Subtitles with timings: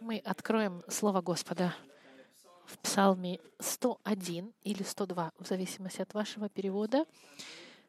[0.00, 1.74] Мы откроем Слово Господа
[2.66, 7.04] в Псалме 101 или 102, в зависимости от вашего перевода.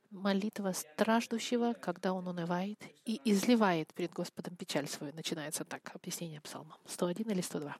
[0.10, 5.14] Молитва страждущего, когда он унывает и изливает перед Господом печаль свою.
[5.14, 6.78] Начинается так, объяснение Псалма.
[6.86, 7.76] 101 или 102.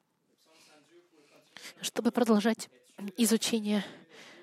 [1.82, 2.70] Чтобы продолжать
[3.16, 3.84] изучение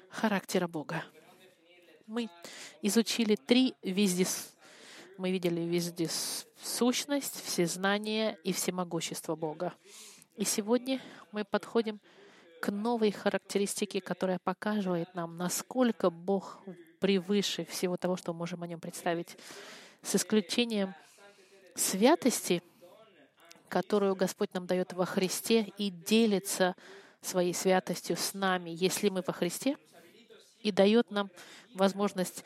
[0.09, 1.05] характера Бога.
[2.07, 2.29] Мы
[2.83, 4.27] изучили три везде
[5.19, 6.09] мы видели везде
[6.63, 9.73] сущность, всезнание и всемогущество Бога.
[10.37, 11.01] И сегодня
[11.33, 12.01] мы подходим
[12.61, 16.63] к новой характеристике, которая показывает нам, насколько Бог
[16.99, 19.37] превыше всего того, что мы можем о нем представить,
[20.03, 20.95] с исключением
[21.75, 22.63] святости,
[23.69, 26.75] которую Господь нам дает во Христе и делится
[27.21, 29.77] своей святостью с нами, если мы во Христе,
[30.61, 31.31] и дает нам
[31.75, 32.45] возможность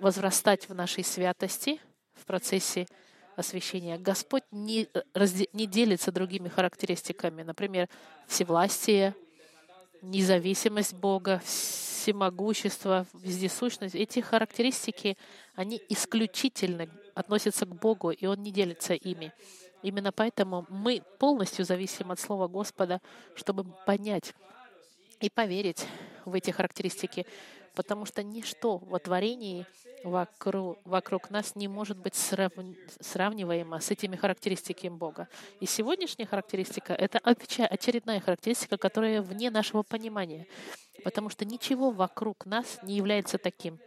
[0.00, 1.80] возрастать в нашей святости—
[2.20, 2.86] в процессе
[3.36, 3.98] освящения.
[3.98, 7.88] Господь не, разде, не делится другими характеристиками, например,
[8.26, 9.14] всевластие,
[10.02, 13.94] независимость Бога, всемогущество, вездесущность.
[13.94, 15.16] Эти характеристики,
[15.54, 19.32] они исключительно относятся к Богу, и Он не делится ими.
[19.82, 23.00] Именно поэтому мы полностью зависим от Слова Господа,
[23.34, 24.34] чтобы понять
[25.20, 25.86] и поверить
[26.24, 27.26] в эти характеристики,
[27.74, 29.66] потому что ничто во творении
[30.04, 32.52] вокруг, вокруг нас не может быть срав,
[33.00, 35.28] сравниваемо с этими характеристиками Бога.
[35.60, 40.46] И сегодняшняя характеристика— это очередная характеристика, которая вне нашего понимания,
[41.04, 43.78] потому что ничего вокруг нас не является таким.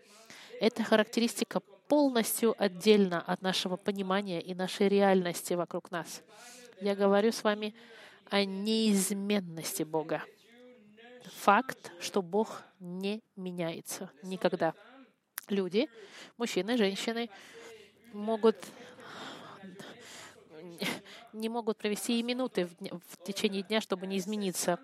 [0.59, 6.21] Эта характеристика полностью отдельно от нашего понимания и нашей реальности вокруг нас.
[6.79, 7.75] Я говорю с вами
[8.29, 10.23] о неизменности Бога.
[11.41, 14.73] Факт, что Бог не меняется никогда
[15.49, 15.89] люди,
[16.37, 17.29] мужчины, женщины,
[18.13, 18.55] могут
[21.33, 24.79] не могут провести и минуты в, течение дня, чтобы не измениться.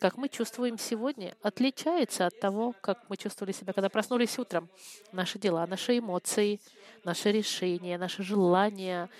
[0.00, 4.70] Как мы чувствуем сегодня, отличается от того, как мы чувствовали себя, когда проснулись утром.
[5.12, 6.60] Наши дела, наши эмоции,
[7.04, 9.10] наши решения, наши желания,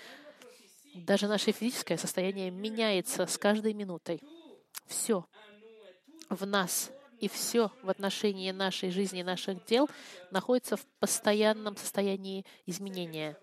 [0.95, 4.21] даже наше физическое состояние меняется с каждой минутой.
[4.87, 5.25] Все
[6.31, 9.89] в нас и все в отношении нашей жизни, наших дел
[10.31, 13.37] находится в постоянном состоянии изменения.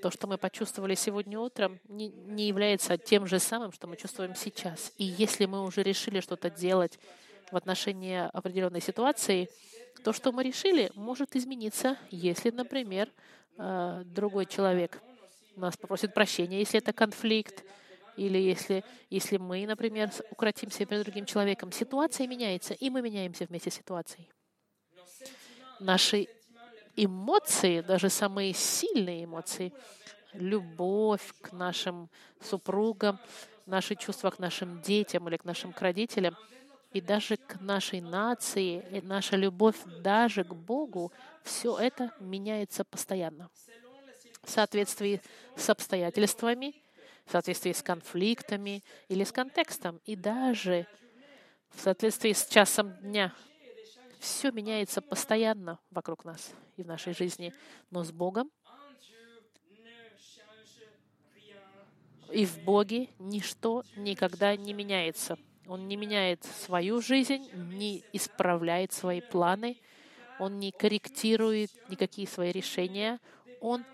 [0.00, 4.34] То, что мы почувствовали сегодня утром, не, не является тем же самым, что мы чувствуем
[4.34, 4.92] сейчас.
[4.96, 6.98] И если мы уже решили что-то делать
[7.52, 9.50] в отношении определенной ситуации,
[10.02, 13.10] то, что мы решили, может измениться, если, например,
[13.58, 15.02] э, другой человек
[15.56, 17.62] нас попросит прощения, если это конфликт,
[18.20, 23.70] или если, если мы, например, укротимся перед другим человеком, ситуация меняется, и мы меняемся вместе
[23.70, 24.28] с ситуацией.
[25.80, 26.28] Наши
[26.96, 29.72] эмоции, даже самые сильные эмоции,
[30.34, 32.10] любовь к нашим
[32.42, 33.18] супругам,
[33.64, 36.36] наши чувства к нашим детям или к нашим родителям,
[36.92, 41.10] и даже к нашей нации, и наша любовь даже к Богу,
[41.42, 43.48] все это меняется постоянно.
[44.42, 45.22] В соответствии
[45.56, 46.74] с обстоятельствами
[47.30, 50.88] в соответствии с конфликтами или с контекстом, и даже
[51.68, 53.32] в соответствии с часом дня.
[54.18, 57.54] Все меняется постоянно вокруг нас и в нашей жизни,
[57.92, 58.50] но с Богом
[62.32, 65.38] и в Боге ничто никогда не меняется.
[65.68, 69.78] Он не меняет свою жизнь, не исправляет свои планы,
[70.40, 73.20] он не корректирует никакие свои решения,
[73.60, 73.84] он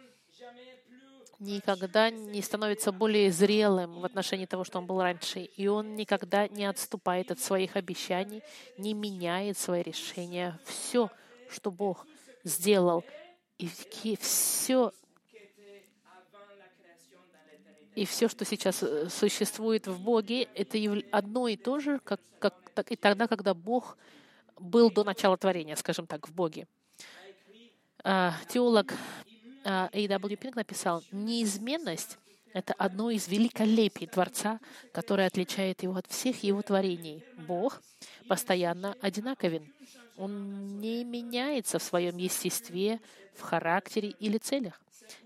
[1.38, 5.40] никогда не становится более зрелым в отношении того, что он был раньше.
[5.40, 8.42] И он никогда не отступает от своих обещаний,
[8.78, 10.58] не меняет свои решения.
[10.64, 11.10] Все,
[11.48, 12.06] что Бог
[12.44, 13.04] сделал,
[13.58, 13.68] и
[14.16, 14.92] все,
[17.94, 20.78] и все, что сейчас э, существует в Боге, это
[21.10, 23.96] одно и то же, как, как, так, и тогда, когда Бог
[24.58, 26.66] был до начала творения, скажем так, в Боге.
[28.04, 28.92] А, теолог
[29.66, 30.36] A.W.
[30.36, 32.18] Пинк написал, неизменность—
[32.52, 34.60] это одно из великолепий Творца,
[34.92, 37.24] которое отличает его от всех его творений.
[37.48, 37.82] Бог
[38.28, 39.72] постоянно одинаковен.
[40.16, 43.00] Он не меняется в своем естестве,
[43.34, 44.80] в характере или целях.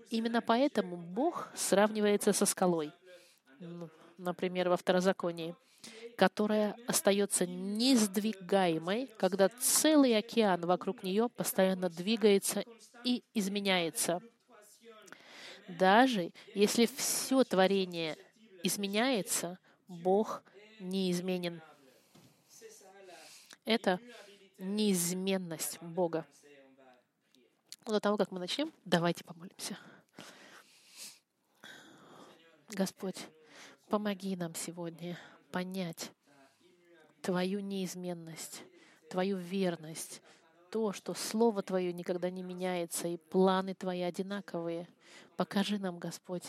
[0.09, 2.91] Именно поэтому Бог сравнивается со скалой,
[4.17, 5.55] например, во Второзаконии,
[6.17, 12.65] которая остается несдвигаемой, когда целый океан вокруг нее постоянно двигается
[13.05, 14.21] и изменяется.
[15.77, 18.17] Даже если все творение
[18.63, 20.43] изменяется, Бог
[20.79, 21.61] неизменен.
[23.65, 23.99] Это
[24.57, 26.25] неизменность Бога.
[27.85, 29.77] До того, как мы начнем, давайте помолимся.
[32.69, 33.17] Господь,
[33.91, 35.19] Помоги нам сегодня
[35.51, 36.13] понять
[37.21, 38.63] Твою неизменность,
[39.09, 40.21] Твою верность,
[40.71, 44.87] то, что Слово Твое никогда не меняется, и планы Твои одинаковые.
[45.37, 46.43] Покажи нам, Господь,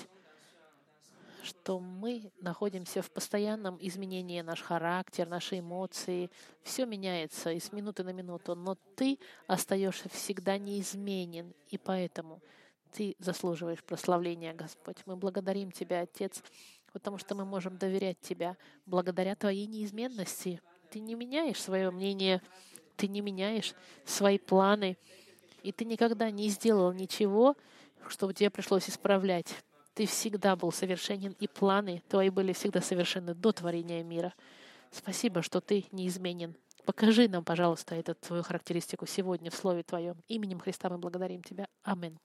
[1.43, 6.31] что мы находимся в постоянном изменении, наш характер, наши эмоции,
[6.63, 12.41] все меняется из минуты на минуту, но Ты остаешься всегда неизменен, и поэтому
[12.93, 14.99] Ты заслуживаешь прославления, Господь.
[15.07, 16.43] Мы благодарим Тебя, Отец,
[16.93, 18.57] потому что мы можем доверять Тебя
[18.87, 20.61] благодаря Твоей неизменности.
[20.91, 22.41] Ты не меняешь свое мнение,
[22.97, 23.75] ты не меняешь
[24.05, 24.97] свои планы,
[25.63, 27.57] и ты никогда не сделал ничего,
[28.09, 29.55] чтобы тебе пришлось исправлять.
[29.95, 34.35] Ты всегда был совершенен, и планы твои были всегда совершены до творения мира.
[34.91, 36.57] Спасибо, что ты неизменен.
[36.85, 40.17] Покажи нам, пожалуйста, эту твою характеристику сегодня в Слове Твоем.
[40.29, 41.69] Именем Христа мы благодарим Тебя.
[41.83, 42.19] Аминь.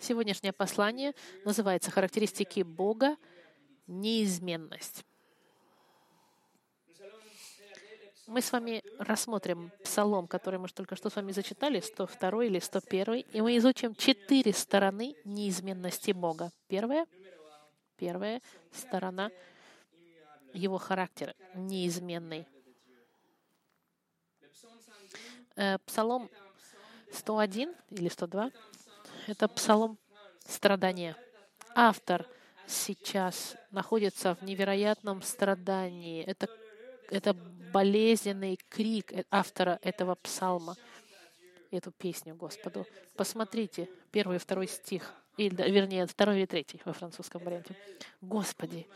[0.00, 1.12] Сегодняшнее послание
[1.44, 3.16] называется «Характеристики Бога.
[3.86, 5.04] Неизменность».
[8.32, 13.26] Мы с вами рассмотрим псалом, который мы только что с вами зачитали, 102 или 101,
[13.30, 16.50] и мы изучим четыре стороны неизменности Бога.
[16.66, 17.06] Первая,
[17.98, 18.40] первая
[18.72, 19.30] сторона
[20.54, 22.46] его характера, неизменный.
[25.56, 26.30] Э, псалом
[27.12, 28.50] 101 или 102—
[29.26, 29.98] это псалом
[30.46, 31.18] страдания.
[31.74, 32.26] Автор
[32.66, 36.24] сейчас находится в невероятном страдании.
[36.24, 36.48] Это
[37.12, 37.36] это
[37.72, 40.76] болезненный крик автора этого псалма,
[41.70, 42.86] эту песню Господу.
[43.16, 47.74] Посмотрите, первый и второй стих, или, вернее, второй и третий во французском варианте.
[48.20, 48.86] «Господи,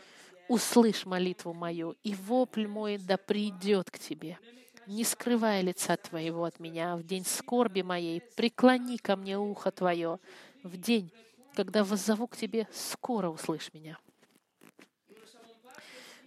[0.49, 4.38] услышь молитву мою, и вопль мой да придет к Тебе.
[4.87, 10.19] Не скрывай лица Твоего от меня в день скорби моей, преклони ко мне ухо Твое
[10.62, 11.11] в день,
[11.55, 13.99] когда воззову к Тебе, скоро услышь меня».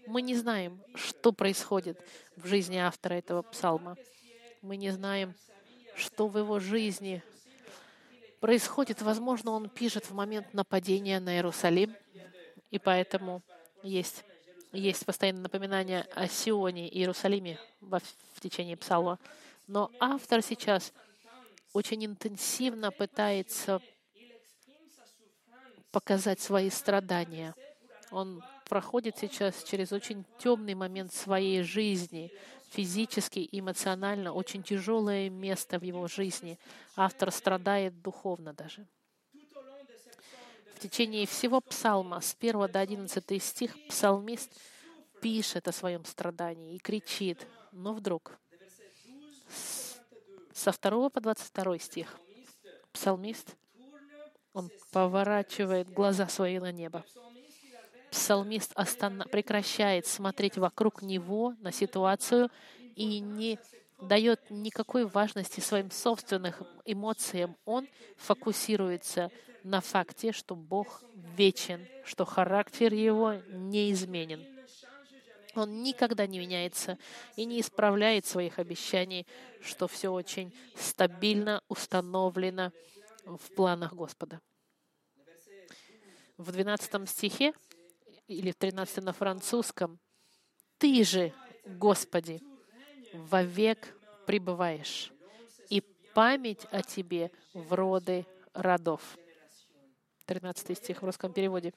[0.09, 2.03] Мы не знаем, что происходит
[2.35, 3.95] в жизни автора этого псалма.
[4.63, 5.35] Мы не знаем,
[5.95, 7.21] что в его жизни
[8.39, 9.03] происходит.
[9.03, 11.95] Возможно, он пишет в момент нападения на Иерусалим,
[12.71, 13.44] и поэтому
[13.83, 14.23] есть,
[14.71, 18.00] есть постоянное напоминание о Сионе и Иерусалиме в,
[18.33, 19.19] в течение псалма.
[19.67, 20.91] Но автор сейчас
[21.71, 23.79] очень интенсивно пытается
[25.91, 27.53] показать свои страдания.
[28.09, 32.31] Он проходит сейчас через очень темный момент своей жизни,
[32.69, 36.57] физически и эмоционально, очень тяжелое место в его жизни.
[36.95, 38.88] Автор страдает духовно даже.
[40.75, 44.50] В течение всего псалма, с 1 до 11 стих, псалмист
[45.19, 47.45] пишет о своем страдании и кричит.
[47.74, 48.39] Но вдруг
[50.54, 52.16] со 2 по 22 стих
[52.94, 53.56] псалмист,
[54.54, 57.04] он поворачивает глаза свои на небо
[58.11, 59.23] псалмист остан...
[59.31, 62.50] прекращает смотреть вокруг него на ситуацию
[62.95, 63.59] и не
[64.01, 66.53] дает никакой важности своим собственным
[66.85, 67.57] эмоциям.
[67.65, 69.31] Он фокусируется
[69.63, 71.03] на факте, что Бог
[71.35, 74.45] вечен, что характер его неизменен.
[75.56, 76.97] Он никогда не меняется
[77.35, 79.25] и не исправляет своих обещаний,
[79.61, 82.71] что все очень стабильно установлено
[83.25, 84.39] в планах Господа.
[86.38, 87.54] В 12 стихе
[88.30, 90.00] или в 13 на французском,
[90.78, 91.33] «Ты же,
[91.66, 92.42] Господи,
[93.14, 93.95] вовек
[94.26, 95.12] пребываешь,
[95.69, 95.81] и
[96.14, 99.18] память о Тебе в роды родов».
[100.26, 101.74] 13 стих в русском переводе.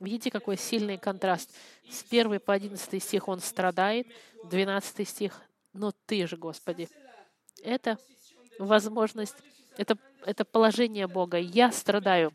[0.00, 1.48] Видите, какой сильный контраст.
[1.88, 4.08] С 1 по 11 стих он страдает,
[4.44, 5.40] 12 стих
[5.72, 6.88] «Но Ты же, Господи».
[7.62, 7.98] Это
[8.58, 9.36] возможность,
[9.76, 9.96] это,
[10.26, 11.38] это положение Бога.
[11.38, 12.32] Я страдаю,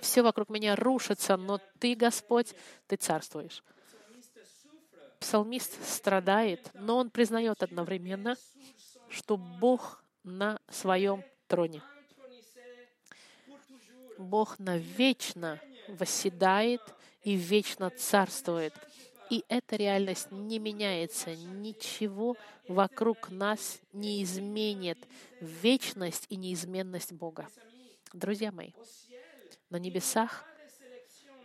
[0.00, 2.54] все вокруг меня рушится, но Ты, Господь,
[2.86, 3.62] Ты царствуешь.
[5.18, 8.36] Псалмист страдает, но он признает одновременно,
[9.08, 11.82] что Бог на своем троне.
[14.18, 16.80] Бог навечно восседает
[17.22, 18.74] и вечно царствует.
[19.30, 21.34] И эта реальность не меняется.
[21.36, 24.98] Ничего вокруг нас не изменит
[25.40, 27.48] вечность и неизменность Бога.
[28.12, 28.72] Друзья мои,
[29.70, 30.44] на небесах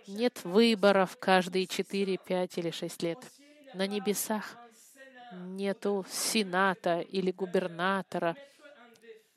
[0.07, 3.19] нет выборов каждые 4, 5 или 6 лет.
[3.73, 4.57] На небесах
[5.31, 8.35] нету сената или губернатора,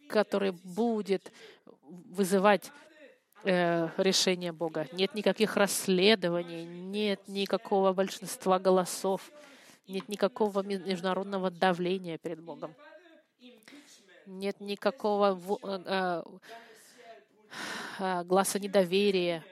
[0.09, 1.33] который будет
[1.83, 2.71] вызывать
[3.45, 4.87] э, решение Бога.
[4.93, 9.31] Нет никаких расследований, нет никакого большинства голосов,
[9.87, 12.75] нет никакого международного давления перед Богом.
[14.27, 16.23] Нет никакого э,
[17.99, 19.45] глаза недоверия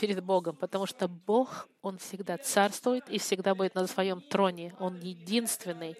[0.00, 4.74] перед Богом, потому что Бог, Он всегда царствует и всегда будет на своем троне.
[4.78, 5.96] Он единственный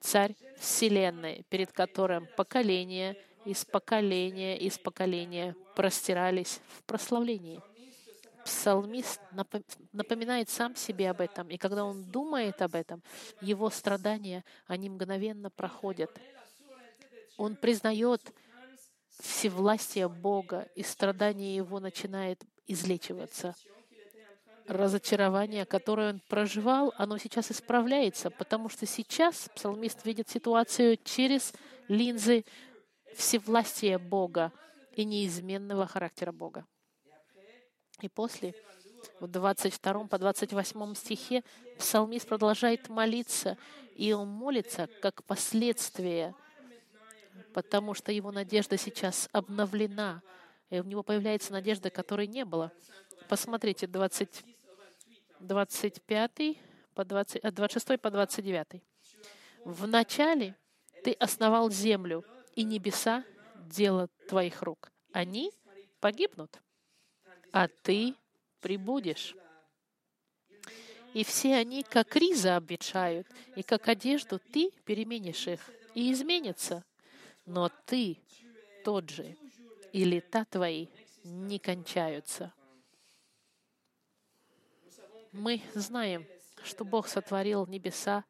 [0.00, 7.60] царь Вселенной, перед которым поколение из поколения из поколения простирались в прославлении.
[8.44, 9.20] Псалмист
[9.92, 13.02] напоминает сам себе об этом, и когда он думает об этом,
[13.40, 16.10] его страдания, они мгновенно проходят.
[17.36, 18.20] Он признает
[19.20, 23.54] всевластие Бога, и страдание его начинает излечиваться.
[24.66, 31.52] Разочарование, которое он проживал, оно сейчас исправляется, потому что сейчас псалмист видит ситуацию через
[31.88, 32.44] линзы
[33.16, 34.52] всевластия Бога
[34.94, 36.64] и неизменного характера Бога.
[38.00, 38.54] И после,
[39.20, 41.44] в 22 по 28 стихе,
[41.78, 43.58] псалмист продолжает молиться,
[43.96, 46.34] и он молится как последствие,
[47.52, 50.22] потому что его надежда сейчас обновлена,
[50.70, 52.72] и у него появляется надежда, которой не было.
[53.28, 54.44] Посмотрите, 20,
[55.40, 56.30] 25
[56.94, 58.82] по 20, от 26 по 29.
[59.64, 60.56] «В начале
[61.04, 63.24] ты основал землю, и небеса—
[63.68, 64.90] дело твоих рук.
[65.12, 65.52] Они
[66.00, 66.60] погибнут,
[67.52, 68.14] а ты
[68.60, 69.34] прибудешь.
[71.14, 75.60] И все они, как риза, обветшают, и как одежду ты переменишь их,
[75.94, 76.84] и изменятся.
[77.44, 78.18] Но ты
[78.84, 79.36] тот же,
[79.92, 80.88] и лета твои
[81.24, 82.52] не кончаются.
[85.32, 86.26] Мы знаем,
[86.62, 88.24] что Бог сотворил небеса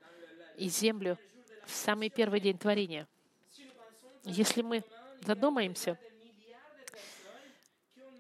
[0.57, 1.19] и землю
[1.66, 3.09] в самый первый день творения.
[4.25, 4.85] Если мы
[5.21, 5.99] задумаемся,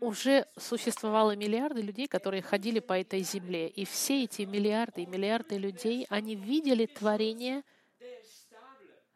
[0.00, 3.68] уже существовало миллиарды людей, которые ходили по этой земле.
[3.68, 7.62] И все эти миллиарды и миллиарды людей, они видели творение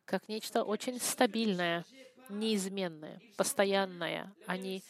[0.07, 1.85] как нечто очень стабильное,
[2.31, 4.33] неизменное, постоянное.
[4.47, 4.83] Они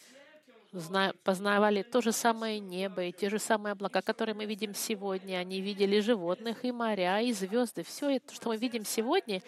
[1.23, 5.37] познавали то же самое небо и те же самые облака, которые мы видим сегодня.
[5.37, 7.83] Они видели животных и моря, и звезды.
[7.83, 9.41] Все это, что мы видим сегодня,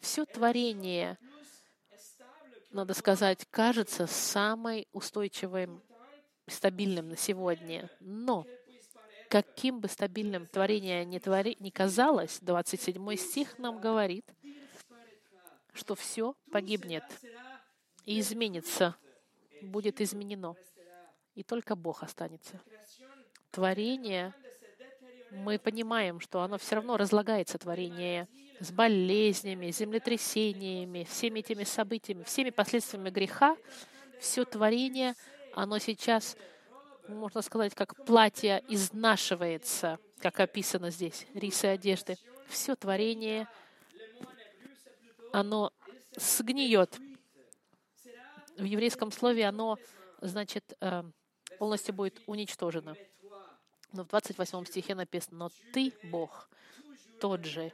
[0.00, 1.16] все творение—
[2.76, 5.82] надо сказать, кажется самой устойчивым,
[6.46, 7.88] стабильным на сегодня.
[8.00, 8.46] Но
[9.30, 14.26] каким бы стабильным творение ни, твори, ни казалось, 27 стих нам говорит,
[15.76, 17.04] что все погибнет
[18.04, 18.96] и изменится,
[19.62, 20.54] будет изменено,
[21.34, 22.60] и только Бог останется.
[23.50, 24.34] Творение
[25.30, 28.28] мы понимаем, что оно все равно разлагается, творение,
[28.60, 33.56] с болезнями, землетрясениями, всеми этими событиями, всеми последствиями греха,
[34.18, 35.14] все творение,
[35.54, 36.36] оно сейчас,
[37.08, 42.16] можно сказать, как платье изнашивается, как описано здесь, рисы одежды.
[42.48, 43.48] Все творение,
[45.32, 45.72] оно
[46.16, 46.98] сгниет.
[48.56, 49.78] В еврейском слове оно,
[50.20, 51.02] значит, э,
[51.58, 52.96] полностью будет уничтожено.
[53.92, 56.48] Но в 28 стихе написано, «Но ты, Бог,
[57.20, 57.72] тот же,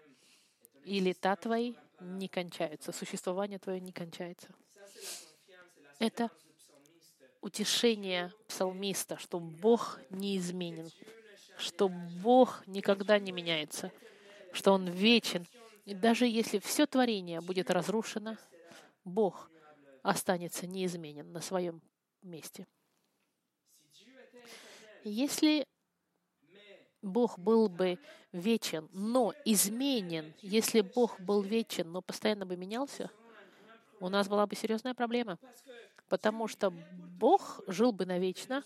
[0.84, 4.48] и лета твои не кончаются, существование твое не кончается».
[5.98, 6.30] Это
[7.40, 10.90] утешение псалмиста, что Бог неизменен,
[11.58, 13.92] что Бог никогда не меняется,
[14.52, 15.46] что Он вечен.
[15.84, 18.36] И даже если все творение будет разрушено,
[19.04, 19.50] Бог
[20.02, 21.82] останется неизменен на своем
[22.22, 22.66] месте.
[25.04, 25.66] Если
[27.02, 27.98] Бог был бы
[28.30, 33.10] вечен, но изменен, если Бог был вечен, но постоянно бы менялся,
[33.98, 35.38] у нас была бы серьезная проблема.
[36.08, 38.62] Потому что Бог жил бы навечно,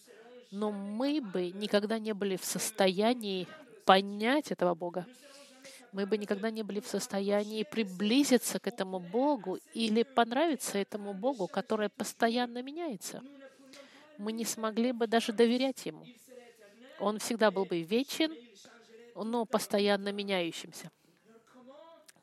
[0.50, 3.48] но мы бы никогда не были в состоянии
[3.84, 5.06] понять этого Бога.
[5.96, 11.46] Мы бы никогда не были в состоянии приблизиться к этому Богу или понравиться этому Богу,
[11.46, 13.22] который постоянно меняется.
[14.18, 16.04] Мы не смогли бы даже доверять Ему.
[17.00, 18.36] Он всегда был бы вечен,
[19.14, 20.90] но постоянно меняющимся.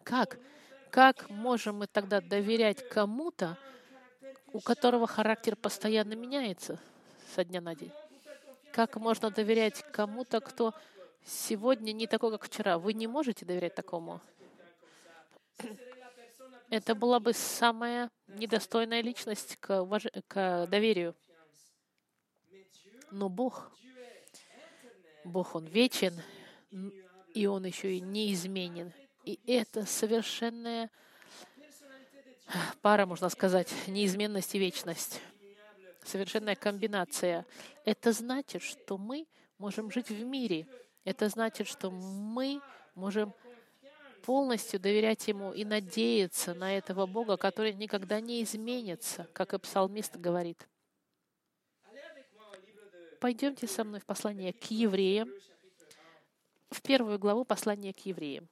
[0.04, 0.38] Как?
[0.92, 3.58] Как можем мы тогда доверять кому-то,
[4.52, 6.80] у которого характер постоянно меняется
[7.34, 7.92] со дня на день?
[8.72, 10.76] Как можно доверять кому-то, кто
[11.26, 12.78] сегодня не такой, как вчера?
[12.78, 14.22] Вы не можете доверять такому.
[16.70, 20.08] Это была бы самая недостойная личность к, уваж...
[20.28, 21.16] к доверию.
[23.12, 23.72] Но Бог
[25.24, 26.14] Бог, Он вечен,
[27.34, 28.92] и Он еще и неизменен.
[29.24, 30.90] И это совершенная
[32.82, 35.22] пара, можно сказать, неизменность и вечность.
[36.04, 37.46] Совершенная комбинация.
[37.86, 39.26] Это значит, что мы
[39.58, 40.68] можем жить в мире.
[41.04, 42.62] Это значит, что мы
[42.96, 43.34] можем
[44.24, 50.16] полностью доверять Ему и надеяться на этого Бога, который никогда не изменится, как и псалмист
[50.16, 50.68] говорит.
[53.20, 55.30] Пойдемте со мной в послание к евреям,
[56.70, 58.50] в первую главу послания к евреям.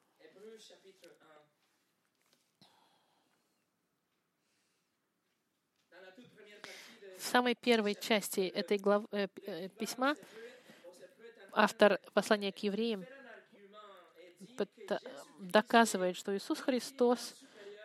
[7.18, 10.16] В самой первой части этой главы, э, э, письма
[11.54, 13.06] автор послания к евреям
[15.40, 17.36] доказывает, что Иисус Христос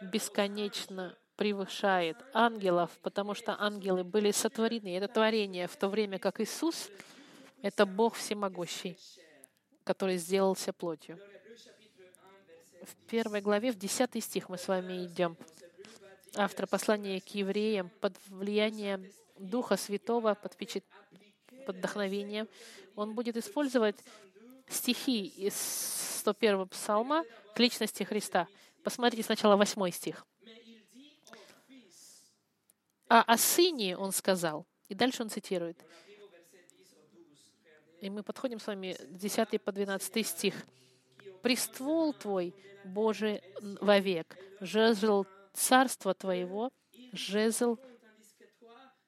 [0.01, 4.97] бесконечно превышает ангелов, потому что ангелы были сотворены.
[4.97, 6.89] Это творение, в то время как Иисус—
[7.63, 8.99] это Бог всемогущий,
[9.85, 11.19] который сделался плотью.
[12.83, 15.37] В первой главе, в 10 стих мы с вами идем.
[16.37, 19.05] Автор послания к евреям под влиянием
[19.39, 20.57] Духа Святого, под.
[21.67, 22.49] Под вдохновением,
[22.95, 23.97] он будет использовать
[24.69, 25.55] стихи из
[26.21, 28.49] 101 псалма к личности Христа.
[28.83, 30.25] Посмотрите сначала 8 стих.
[33.09, 34.67] А о сыне он сказал.
[34.89, 35.79] И дальше он цитирует.
[38.01, 40.55] И мы подходим с вами к 10 по 12 стих.
[41.43, 42.55] «Прествол твой,
[42.85, 43.41] Боже,
[43.81, 46.73] вовек, жезл царства твоего,
[47.13, 47.79] жезл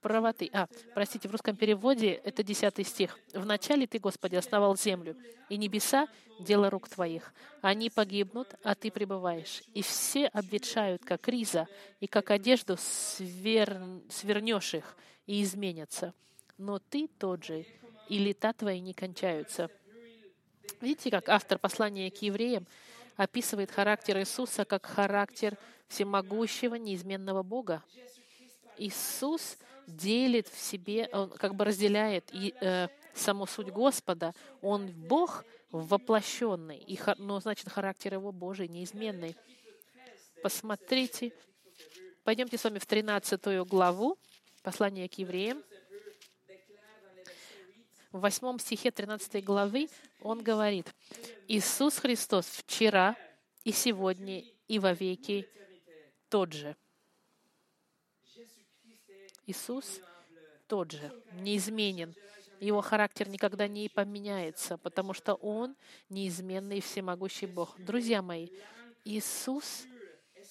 [0.01, 0.51] правоты.
[0.53, 3.19] А, простите, в русском переводе это 10 стих.
[3.33, 5.17] «Вначале Ты, Господи, основал землю,
[5.49, 6.09] и небеса—
[6.41, 7.33] дело рук Твоих.
[7.63, 9.63] Они погибнут, а Ты пребываешь.
[9.75, 11.67] И все обветшают, как риза,
[12.01, 13.81] и как одежду свер...
[14.11, 16.15] свернешь их, и изменятся.
[16.57, 17.67] Но Ты тот же,
[18.09, 19.71] и лета Твои не кончаются».
[20.81, 22.67] Видите, как автор послания к евреям
[23.17, 27.83] описывает характер Иисуса как характер всемогущего, неизменного Бога.
[28.77, 29.59] Иисус
[29.89, 34.35] делит в себе, он как бы разделяет и, э, саму суть Господа.
[34.61, 39.37] Он Бог воплощенный, и, но значит характер его Божий неизменный.
[40.43, 41.33] Посмотрите,
[42.25, 44.19] пойдемте с вами в 13 главу
[44.63, 45.63] послания к евреям.
[48.13, 49.89] В 8 стихе 13 главы
[50.21, 50.95] он говорит,
[51.47, 53.17] «Иисус Христос вчера
[53.65, 55.47] и сегодня и вовеки
[56.31, 56.77] тот же».
[59.49, 60.03] Иисус
[60.67, 62.15] тот же, неизменен.
[62.61, 65.75] Его характер никогда не поменяется, потому что Он
[66.11, 67.75] неизменный и всемогущий Бог.
[67.79, 68.51] Друзья мои,
[69.07, 69.87] Иисус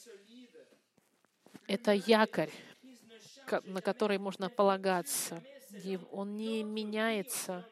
[1.67, 2.49] —это якорь,
[3.65, 5.43] на который можно полагаться.
[6.11, 7.63] Он не меняется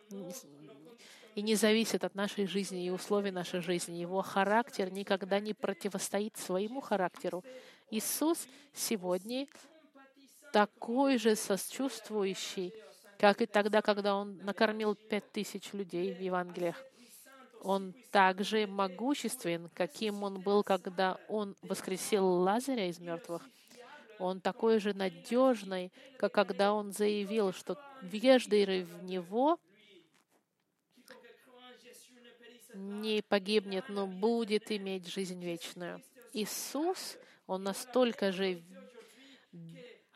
[1.34, 3.96] и не зависит от нашей жизни и условий нашей жизни.
[3.96, 7.44] Его характер никогда не противостоит своему характеру.
[7.90, 9.48] Иисус сегодня
[10.56, 12.74] такой же сочувствующий,
[13.20, 16.82] как и тогда, когда он накормил пять тысяч людей в Евангелиях.
[17.62, 23.42] Он также могуществен, каким он был, когда он воскресил Лазаря из мертвых.
[24.18, 29.60] Он такой же надежный, как когда он заявил, что верой в Него
[32.74, 36.02] не погибнет, но будет иметь жизнь вечную.
[36.32, 38.64] Иисус, Он настолько же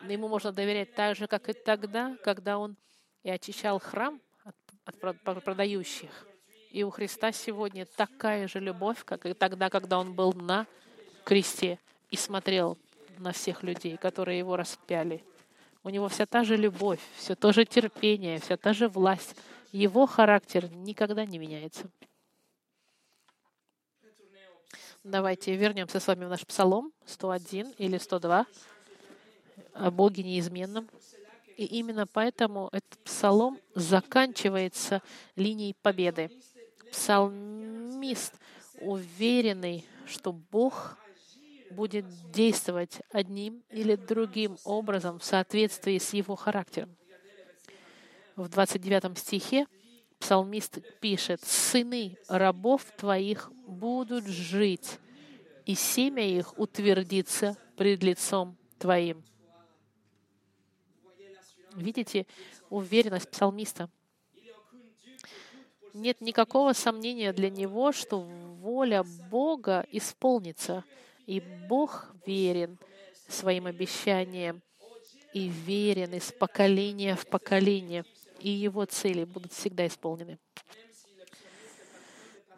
[0.08, 2.76] Ему можно доверять так же, как и тогда, когда Он
[3.24, 6.28] и очищал храм от, от продающих.
[6.72, 10.68] И у Христа сегодня такая же любовь, как и тогда, когда Он был на
[11.26, 11.80] кресте
[12.12, 12.78] и смотрел
[13.18, 15.24] на всех людей, которые Его распяли.
[15.84, 19.36] У Него вся та же любовь, все то же терпение, вся та же власть.
[19.72, 21.90] Его характер никогда не меняется.
[25.04, 28.46] Давайте вернемся с вами в наш Псалом 101 или 102
[29.80, 30.90] о Боге неизменном.
[31.58, 35.02] И именно поэтому этот псалом заканчивается
[35.36, 36.32] линией победы.
[36.92, 38.34] Псалмист
[38.80, 40.98] уверенный, что Бог
[41.72, 46.96] будет действовать одним или другим образом в соответствии с его характером.
[48.36, 49.68] В 29 стихе
[50.20, 55.00] псалмист пишет, «Сыны рабов твоих будут жить,
[55.66, 59.24] и семя их утвердится пред лицом твоим».
[61.80, 62.26] Видите
[62.70, 63.90] уверенность псалмиста?
[65.94, 70.84] Нет никакого сомнения для него, что воля Бога исполнится,
[71.26, 72.78] и Бог верен
[73.28, 74.62] своим обещаниям
[75.34, 78.04] и верен из поколения в поколение,
[78.40, 80.40] и его цели будут всегда исполнены.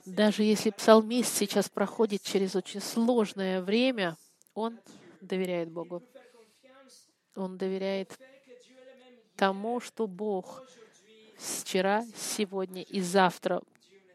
[0.06, 4.18] Даже если псалмист сейчас проходит через очень сложное время,
[4.54, 4.80] он
[5.22, 6.04] доверяет Богу.
[7.36, 8.18] Он доверяет
[9.42, 10.64] тому, что Бог
[11.36, 13.64] вчера, сегодня и завтра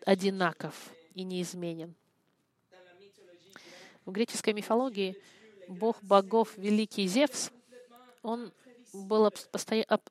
[0.04, 1.96] одинаков и неизменен.
[4.04, 5.16] В греческой мифологии
[5.66, 7.50] бог богов великий Зевс,
[8.22, 8.52] он
[8.92, 9.32] был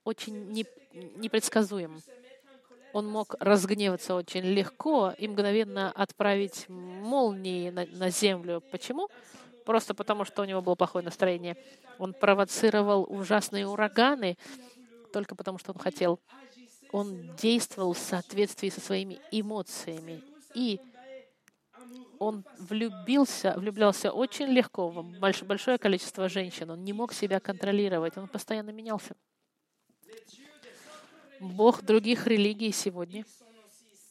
[0.03, 0.51] очень
[1.15, 2.01] непредсказуем.
[2.91, 8.61] Он мог разгневаться очень легко и мгновенно отправить молнии на, землю.
[8.69, 9.07] Почему?
[9.63, 11.55] Просто потому, что у него было плохое настроение.
[11.99, 14.37] Он провоцировал ужасные ураганы
[15.15, 16.19] только потому, что он хотел.
[16.91, 20.21] Он действовал в соответствии со своими эмоциями.
[20.53, 20.77] И
[22.19, 26.69] он влюбился, влюблялся очень легко в большое количество женщин.
[26.69, 28.17] Он не мог себя контролировать.
[28.17, 29.15] Он постоянно менялся.
[31.39, 33.23] Бог других религий сегодня,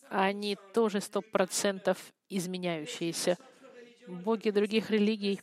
[0.09, 1.99] они тоже сто процентов
[2.31, 3.37] изменяющиеся.
[4.07, 5.38] Боги других религий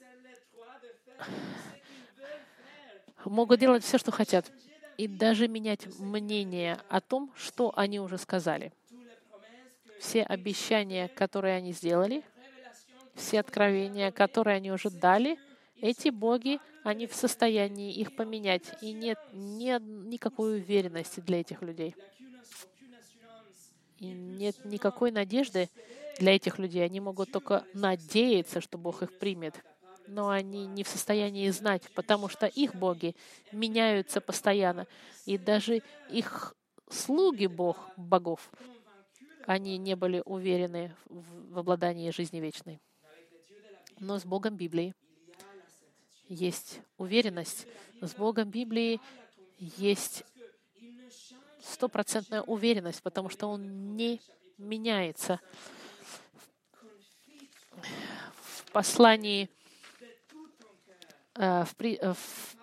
[3.26, 4.52] могут делать все, что хотят,
[5.02, 8.72] и даже менять мнение о том, что они уже сказали.
[10.00, 12.24] Все обещания, которые они сделали,
[13.16, 15.40] все откровения, которые они уже дали,
[15.82, 18.62] эти боги они в состоянии их поменять.
[18.84, 21.96] И нет, нет никакой уверенности для этих людей.
[23.98, 25.68] И нет никакой надежды
[26.20, 26.86] для этих людей.
[26.86, 29.56] Они могут только надеяться, что Бог их примет.
[30.08, 33.16] Но они не в состоянии знать, потому что их боги
[33.52, 34.88] меняются постоянно.
[35.26, 36.56] И даже их
[36.90, 38.52] слуги Бог, богов,
[39.46, 42.82] они не были уверены в обладании жизни вечной.
[44.00, 44.94] Но с Богом Библии
[46.28, 47.68] есть уверенность.
[48.02, 49.00] С Богом Библии
[49.60, 50.24] есть
[51.62, 54.20] стопроцентная уверенность, потому что Он не
[54.58, 55.40] меняется.
[58.44, 59.50] В послании
[61.36, 62.56] в, при, э, в,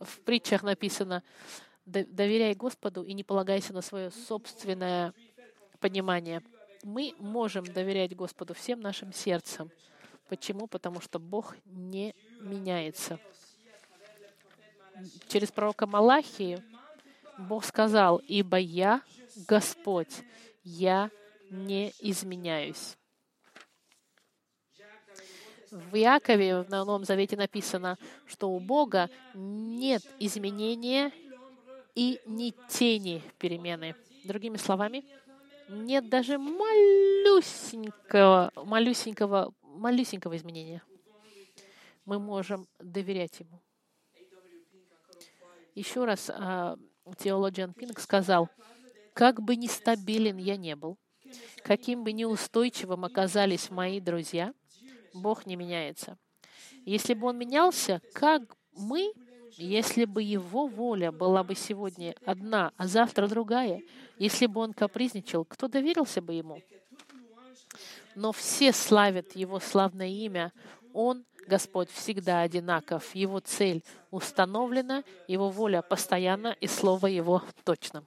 [0.00, 1.22] в притчах написано
[1.84, 5.12] «Доверяй Господу и не полагайся на свое собственное
[5.80, 6.42] понимание».
[6.82, 9.70] Мы можем доверять Господу всем нашим сердцем.
[10.28, 10.66] Почему?
[10.66, 13.18] Потому что Бог не меняется.
[15.28, 16.62] Через пророка Малахии
[17.38, 19.02] Бог сказал, «Ибо я
[19.48, 20.22] Господь,
[20.62, 21.10] я
[21.50, 22.96] не изменяюсь».
[25.76, 31.12] В Иакове в Новом Завете написано, что у Бога нет изменения
[31.94, 33.94] и ни тени перемены.
[34.24, 35.04] Другими словами,
[35.68, 37.92] нет даже малюсенького,
[38.54, 40.82] малюсенького малюсенького изменения.
[42.06, 43.60] Мы можем доверять Ему.
[45.74, 46.78] Еще раз а,
[47.18, 48.48] теологиан Пинк сказал,
[49.12, 50.96] как бы нестабилен я не был,
[51.62, 54.54] каким бы неустойчивым оказались мои друзья,
[55.20, 56.18] Бог не меняется.
[56.84, 59.12] Если бы Он менялся, как мы,
[59.52, 63.82] если бы Его воля была бы сегодня одна, а завтра другая,
[64.18, 66.60] если бы Он капризничал, кто доверился бы Ему?
[68.16, 70.52] но все славят Его славное имя.
[70.92, 73.14] Он, Господь, всегда одинаков.
[73.14, 78.04] Его цель установлена, Его воля постоянна, и Слово Его точно.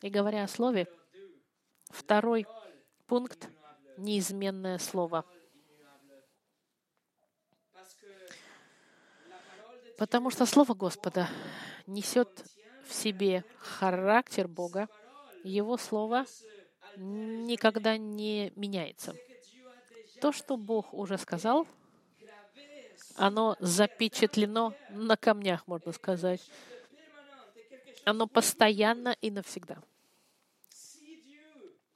[0.00, 0.86] И говоря о Слове,
[1.90, 2.46] второй
[3.08, 3.48] пункт—
[3.96, 5.24] неизменное Слово.
[9.96, 11.28] Потому что Слово Господа
[11.86, 12.44] несет
[12.86, 14.88] в себе характер Бога,
[15.42, 16.26] его Слово
[16.96, 19.16] никогда не меняется.
[20.20, 21.66] То, что Бог уже сказал,
[23.16, 26.48] оно запечатлено на камнях, можно сказать.
[28.04, 29.78] Оно постоянно и навсегда.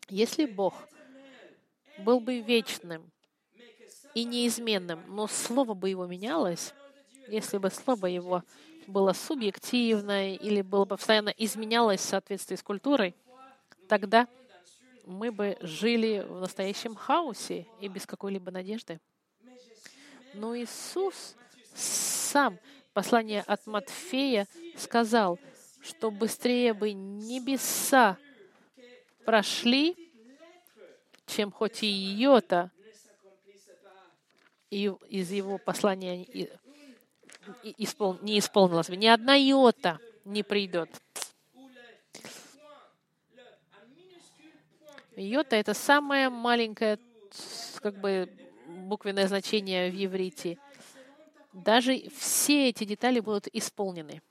[0.09, 0.75] Если Бог
[1.99, 3.11] был бы вечным
[4.15, 6.75] и неизменным, но Слово бы Его менялось,
[7.29, 8.43] если бы Слово Его
[8.87, 13.15] было субъективное или было бы постоянно изменялось в соответствии с культурой,
[13.89, 14.27] тогда
[15.07, 19.01] мы бы жили в настоящем хаосе и без какой-либо надежды.
[20.35, 21.37] Но Иисус
[21.75, 22.59] сам,
[22.93, 25.39] послание от Матфея, сказал,
[25.83, 28.17] что быстрее бы небеса
[29.25, 30.02] прошли,
[31.27, 32.71] чем хоть и йота
[34.71, 36.49] из его послания не
[38.39, 38.97] исполнилось бы.
[38.97, 40.89] Ни одна йота не придет.
[45.17, 46.99] Йота— это самое маленькое
[47.81, 48.31] как бы,
[48.67, 50.59] буквенное значение в еврите.
[51.53, 54.23] Даже все эти детали будут исполнены.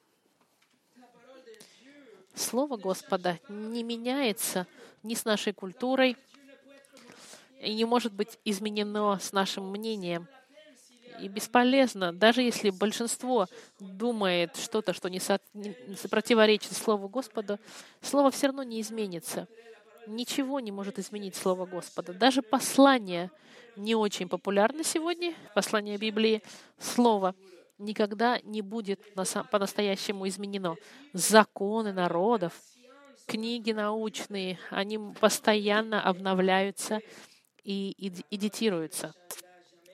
[2.33, 4.65] Слово Господа не меняется
[5.03, 6.17] ни с нашей культурой
[7.61, 10.27] и не может быть изменено с нашим мнением.
[11.19, 13.47] И бесполезно, даже если большинство
[13.79, 15.39] думает что-то, что не, со,
[16.09, 17.59] противоречит Слову Господа,
[18.01, 19.47] Слово все равно не изменится.
[20.07, 22.13] Ничего не может изменить Слово Господа.
[22.13, 23.29] Даже послание
[23.75, 26.41] не очень популярно сегодня, послание Библии,
[26.79, 27.35] Слово
[27.77, 28.99] никогда не будет
[29.51, 30.75] по-настоящему изменено.
[31.13, 32.53] Законы народов,
[33.27, 37.01] книги научные, они постоянно обновляются
[37.63, 37.95] и
[38.29, 39.13] эдитируются.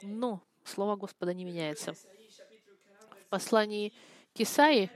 [0.01, 1.93] Но Слово Господа не меняется.
[1.93, 3.93] В послании
[4.34, 4.91] к Исаии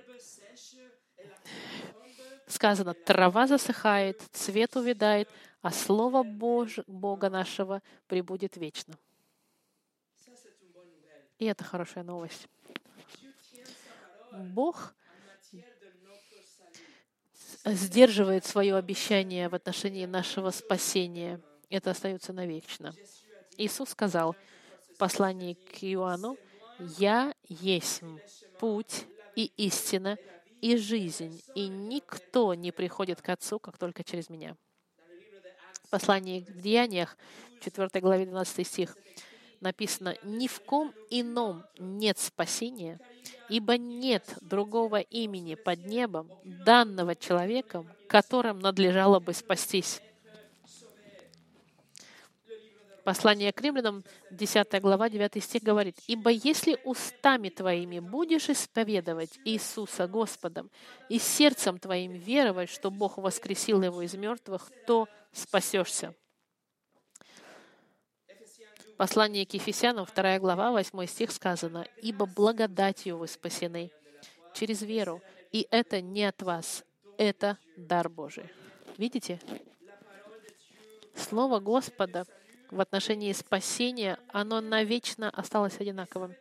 [2.48, 5.30] сказано, трава засыхает, цвет увядает,
[5.62, 6.80] а Слово Бож...
[6.88, 8.94] Бога нашего прибудет вечно.
[11.40, 12.48] И это хорошая новость.
[14.32, 14.94] Бог
[17.66, 21.42] сдерживает свое обещание в отношении нашего спасения.
[21.72, 22.94] Это остается навечно.
[23.58, 24.36] Иисус сказал
[24.94, 26.38] в послании к Иоанну,
[26.98, 28.02] «Я есть
[28.60, 29.06] путь
[29.38, 30.18] и истина
[30.60, 34.58] и жизнь, и никто не приходит к Отцу, как только через Меня».
[35.84, 37.18] В послании к Деяниях,
[37.62, 38.98] 4 главе 12 стих,
[39.62, 43.00] написано, «Ни в ком ином нет спасения,
[43.48, 50.02] ибо нет другого имени под небом, данного человеком, которым надлежало бы спастись».
[53.04, 60.08] Послание к римлянам, 10 глава, 9 стих говорит, «Ибо если устами твоими будешь исповедовать Иисуса
[60.08, 60.70] Господом
[61.10, 66.14] и сердцем твоим веровать, что Бог воскресил его из мертвых, то спасешься».
[68.98, 73.90] Послание к Ефесянам, 2 глава, 8 стих сказано, «Ибо благодатью вы спасены
[74.54, 76.84] через веру, и это не от вас,
[77.18, 78.46] это дар Божий».
[78.98, 79.40] Видите?
[81.16, 82.28] Слово Господа
[82.72, 86.34] в отношении спасения, оно навечно осталось одинаковым.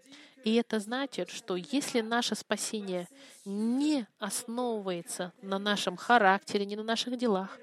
[0.44, 3.08] И это значит, что если наше спасение
[3.44, 7.58] не основывается на нашем характере, не на наших делах,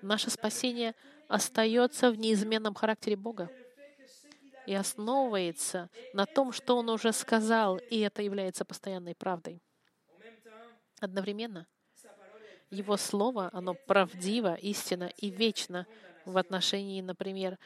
[0.00, 0.94] наше спасение
[1.28, 3.50] остается в неизменном характере Бога
[4.66, 9.62] и основывается на том, что Он уже сказал, и это является постоянной правдой.
[11.00, 11.66] Одновременно
[12.70, 15.86] Его Слово, оно правдиво, истинно и вечно
[16.24, 17.58] в отношении, например,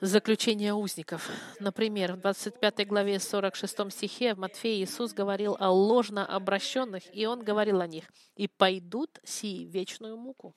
[0.00, 1.30] заключения узников.
[1.60, 7.42] Например, в 25 главе 46 стихе в Матфея Иисус говорил о ложно обращенных, и Он
[7.42, 8.04] говорил о них,
[8.36, 10.54] «И пойдут сии вечную муку».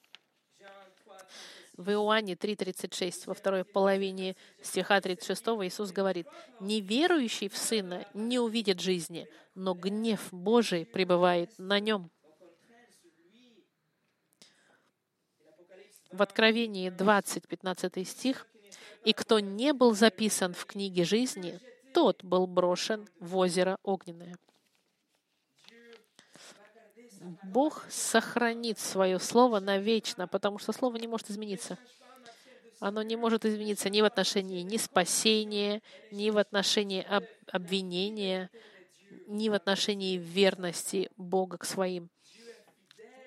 [1.78, 6.28] В Иоанне 3.36, во второй половине стиха 36 Иисус говорит,
[6.60, 12.10] «Неверующий в Сына не увидит жизни, но гнев Божий пребывает на нем».
[16.12, 18.48] В Откровении 20, 15 стих,
[19.04, 21.60] «И кто не был записан в книге жизни,
[21.94, 24.38] тот был брошен в озеро огненное».
[27.44, 31.78] Бог сохранит свое слово навечно, потому что слово не может измениться.
[32.80, 38.52] Оно не может измениться ни в отношении ни спасения, ни в отношении об, обвинения,
[39.28, 42.10] ни в отношении верности Бога к своим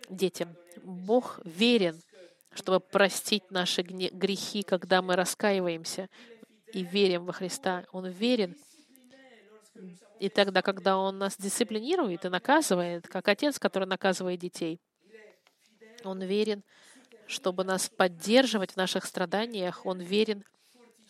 [0.08, 0.54] детям.
[0.82, 2.00] Бог верен,
[2.54, 6.08] чтобы простить наши грехи, когда мы раскаиваемся
[6.72, 7.84] и верим во Христа.
[7.92, 8.56] Он верен,
[10.18, 14.80] и тогда, когда Он нас дисциплинирует и наказывает, как отец, который наказывает детей,
[16.04, 16.62] Он верен,
[17.30, 19.86] чтобы нас поддерживать в наших страданиях.
[19.86, 20.44] Он верен,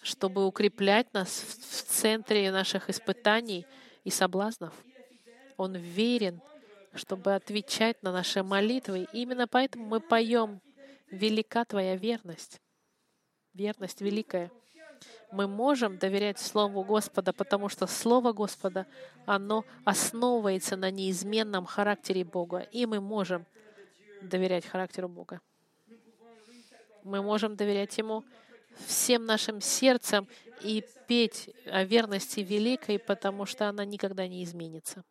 [0.03, 3.67] чтобы укреплять нас в центре наших испытаний
[4.05, 4.75] и соблазнов.
[5.57, 6.41] Он верен,
[6.95, 9.09] чтобы отвечать на наши молитвы.
[9.13, 10.61] И именно поэтому мы поем
[11.11, 12.61] «Велика Твоя верность».
[13.53, 14.51] Верность великая
[15.33, 18.87] мы можем доверять Слову Господа, потому что Слово Господа,
[19.27, 23.47] оно основывается на неизменном характере Бога, и мы можем
[24.23, 25.41] доверять характеру Бога.
[27.05, 28.25] Мы можем доверять Ему
[28.87, 30.29] всем нашим сердцем
[30.63, 35.03] и петь о верности великой, потому что она никогда не изменится.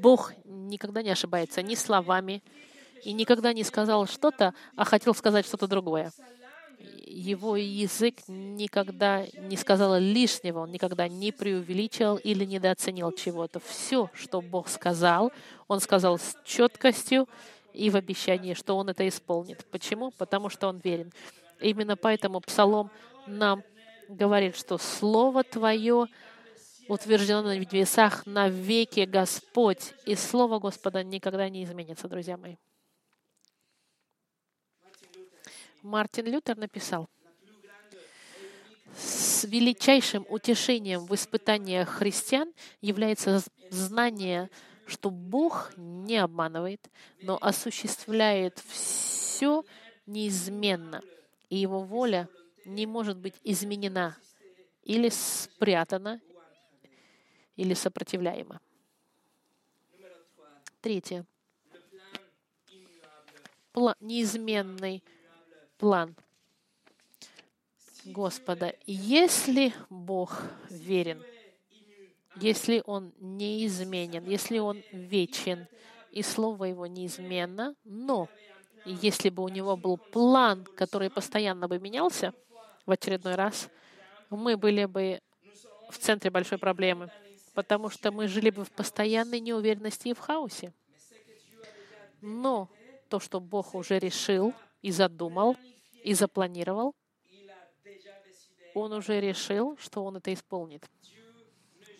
[0.00, 2.42] Бог никогда не ошибается ни словами,
[3.04, 6.12] и никогда не сказал что-то, а хотел сказать что-то другое
[7.10, 13.60] его язык никогда не сказал лишнего, он никогда не преувеличил или недооценил чего-то.
[13.60, 15.32] Все, что Бог сказал,
[15.68, 17.28] Он сказал с четкостью
[17.72, 19.66] и в обещании, что Он это исполнит.
[19.70, 20.12] Почему?
[20.12, 21.12] Потому что Он верен.
[21.60, 22.90] Именно поэтому Псалом
[23.26, 23.62] нам
[24.08, 26.06] говорит, что Слово Твое
[26.88, 32.56] утверждено на небесах на веки Господь, и Слово Господа никогда не изменится, друзья мои.
[35.82, 37.08] Мартин Лютер написал,
[38.96, 44.50] с величайшим утешением в испытаниях христиан является знание,
[44.86, 46.90] что Бог не обманывает,
[47.22, 49.64] но осуществляет все
[50.06, 51.02] неизменно,
[51.48, 52.28] и Его воля
[52.64, 54.16] не может быть изменена
[54.82, 56.20] или спрятана,
[57.56, 58.60] или сопротивляемо.
[60.80, 61.24] Третье.
[63.72, 65.02] Пла- неизменный
[65.80, 66.14] план
[68.04, 68.74] Господа.
[68.86, 71.22] Если Бог верен,
[72.36, 75.66] если Он неизменен, если Он вечен,
[76.12, 78.28] и Слово Его неизменно, но
[78.84, 82.34] если бы у Него был план, который постоянно бы менялся
[82.84, 83.70] в очередной раз,
[84.28, 85.20] мы были бы
[85.88, 87.10] в центре большой проблемы,
[87.54, 90.72] потому что мы жили бы в постоянной неуверенности и в хаосе.
[92.20, 92.68] Но
[93.08, 95.56] то, что Бог уже решил и задумал,
[96.02, 96.94] и запланировал,
[98.74, 100.88] Он уже решил, что Он это исполнит.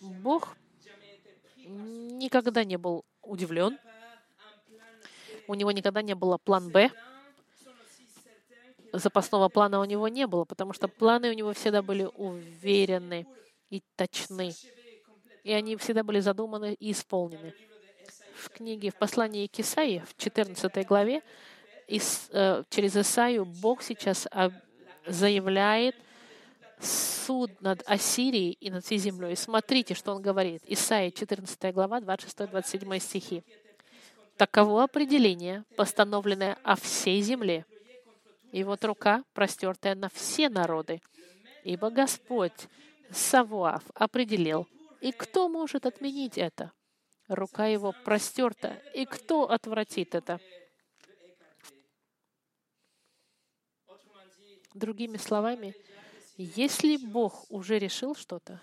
[0.01, 0.55] Бог
[1.57, 3.77] никогда не был удивлен,
[5.47, 6.91] у него никогда не было план «Б»,
[8.93, 13.25] запасного плана у него не было, потому что планы у него всегда были уверены
[13.69, 14.53] и точны.
[15.43, 17.53] И они всегда были задуманы и исполнены.
[18.35, 21.21] В книге, в послании к Исаии, в 14 главе,
[21.91, 24.27] из, э, через Исаию Бог сейчас
[25.05, 25.95] заявляет
[26.79, 29.35] суд над Ассирией и над всей землей.
[29.35, 30.63] Смотрите, что он говорит.
[30.65, 33.43] Исаия, 14 глава, 26-27 стихи.
[34.37, 37.65] Таково определение, постановленное о всей земле.
[38.51, 41.01] И вот рука, простертая на все народы.
[41.63, 42.67] Ибо Господь,
[43.11, 44.67] Савуав, определил.
[45.01, 46.71] И кто может отменить это?
[47.27, 48.81] Рука его простерта.
[48.93, 50.39] И кто отвратит это?
[54.73, 55.75] Другими словами,
[56.37, 58.61] если Бог уже решил что-то,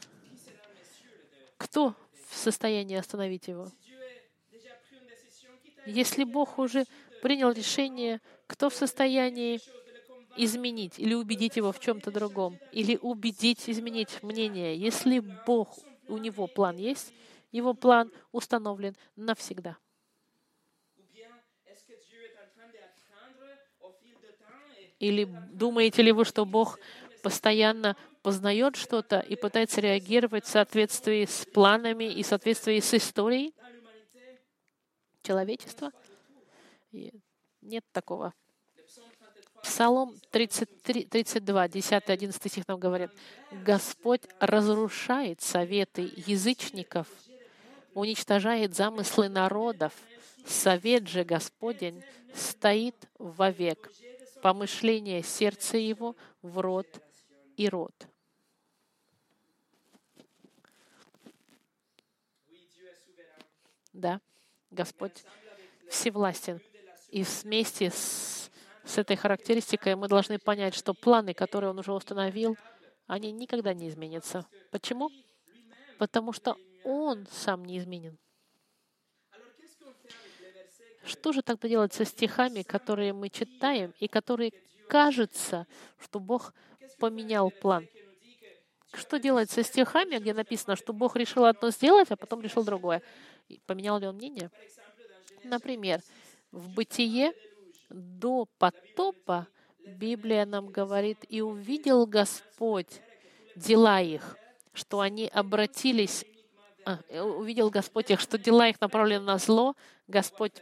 [1.56, 1.94] кто
[2.30, 3.70] в состоянии остановить его?
[5.86, 6.84] Если Бог уже
[7.22, 9.60] принял решение, кто в состоянии
[10.38, 14.76] изменить или убедить его в чем-то другом, или убедить, изменить мнение.
[14.76, 17.12] Если Бог, у него план есть,
[17.50, 19.76] его план установлен навсегда.
[24.98, 26.78] Или думаете ли вы, что Бог
[27.22, 33.54] постоянно познает что-то и пытается реагировать в соответствии с планами и в соответствии с историей
[35.22, 35.92] человечества?
[37.60, 38.34] Нет такого.
[39.62, 43.10] Псалом 33, 32, 10-11 стих нам говорит,
[43.50, 47.08] «Господь разрушает советы язычников,
[47.94, 49.92] уничтожает замыслы народов.
[50.46, 52.02] Совет же Господень
[52.34, 53.90] стоит вовек.
[54.42, 56.86] Помышление сердца его в рот
[57.56, 57.94] и рот».
[63.92, 64.20] Да,
[64.70, 65.24] Господь
[65.88, 66.60] всевластен.
[67.10, 68.38] И вместе с
[68.88, 72.56] с этой характеристикой мы должны понять, что планы, которые он уже установил,
[73.06, 74.46] они никогда не изменятся.
[74.70, 75.10] Почему?
[75.98, 78.18] Потому что он сам не изменен.
[81.04, 84.52] Что же тогда делать со стихами, которые мы читаем, и которые
[84.88, 85.66] кажется,
[85.98, 86.52] что Бог
[86.98, 87.86] поменял план?
[88.92, 93.02] Что делать со стихами, где написано, что Бог решил одно сделать, а потом решил другое?
[93.66, 94.50] Поменял ли он мнение?
[95.44, 96.00] Например,
[96.50, 97.32] в Бытие
[97.90, 99.46] до потопа
[99.86, 103.00] Библия нам говорит, и увидел Господь
[103.56, 104.36] дела их,
[104.72, 106.24] что они обратились,
[107.10, 109.74] увидел Господь их, что дела их направлены на зло,
[110.06, 110.52] Господь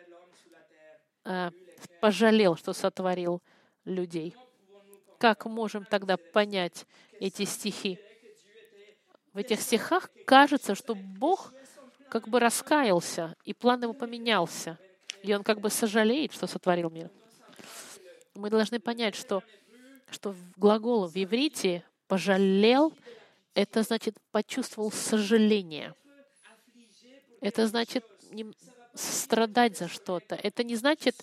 [1.25, 1.53] а,
[2.01, 3.43] пожалел, что сотворил
[3.85, 4.35] людей.
[5.19, 6.87] Как можем тогда понять
[7.21, 7.99] эти стихи?
[9.33, 11.53] В этих стихах кажется, что Бог
[12.09, 14.79] как бы раскаялся, и план его поменялся.
[15.23, 17.11] И он как бы сожалеет, что сотворил мир.
[18.35, 19.43] Мы должны понять, что,
[20.11, 22.95] что глагол в иврите «пожалел»—
[23.55, 25.95] это значит «почувствовал сожаление».
[27.47, 28.05] Это значит
[28.95, 30.35] страдать за что-то.
[30.35, 31.15] Это не значит,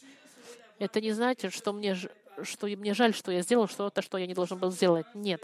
[0.79, 1.97] это не значит, что мне,
[2.43, 5.05] что мне жаль, что я сделал что-то, что я не должен был сделать.
[5.13, 5.43] Нет.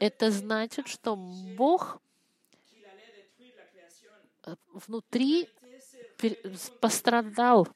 [0.00, 2.02] Это значит, что Бог
[4.44, 5.48] э, внутри
[6.80, 7.68] пострадал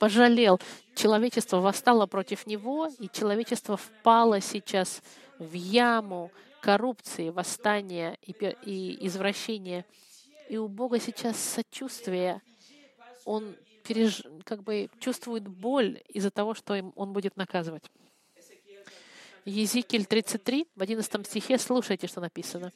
[0.00, 0.60] пожалел.
[0.96, 5.00] Человечество восстало против него, и человечество впало сейчас
[5.38, 9.84] в яму коррупции, восстания и извращения.
[10.48, 12.42] И у Бога сейчас сочувствие.
[13.24, 14.22] Он переж...
[14.44, 17.84] как бы чувствует боль из-за того, что он будет наказывать.
[19.44, 22.72] Езекииль 33, в 11 стихе, слушайте, что написано.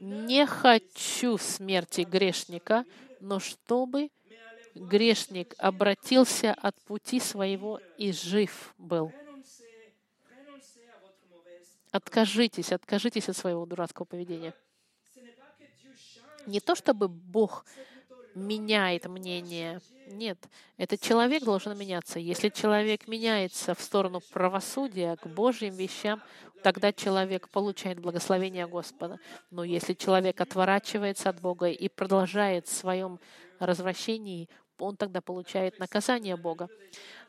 [0.00, 2.84] «Не хочу смерти грешника,
[3.20, 4.10] но чтобы
[4.74, 9.12] грешник обратился от пути своего и жив был.
[11.90, 14.52] Откажитесь, откажитесь от своего дурацкого поведения.
[16.46, 17.64] Не то чтобы Бог
[18.34, 19.80] меняет мнение.
[20.08, 20.38] Нет,
[20.76, 22.18] этот человек должен меняться.
[22.18, 26.20] Если человек меняется в сторону правосудия, к Божьим вещам,
[26.62, 29.18] тогда человек получает благословение Господа.
[29.50, 33.20] Но если человек отворачивается от Бога и продолжает в своем
[33.58, 36.68] развращении, он тогда получает наказание Бога.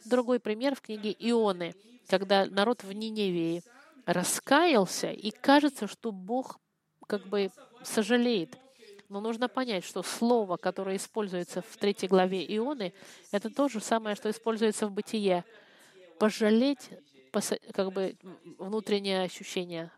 [0.06, 1.76] Другой пример в книге Ионы,
[2.08, 3.64] когда народ в Ниневии
[4.06, 6.60] раскаялся, и кажется, что Бог
[7.08, 7.52] как бы
[7.84, 8.58] сожалеет.
[9.10, 12.94] Но нужно понять, что слово, которое используется в третьей главе Ионы,
[13.32, 15.46] это то же самое, что используется в бытие.
[16.18, 16.90] Пожалеть,
[17.74, 18.16] как бы
[18.58, 19.92] внутреннее ощущение.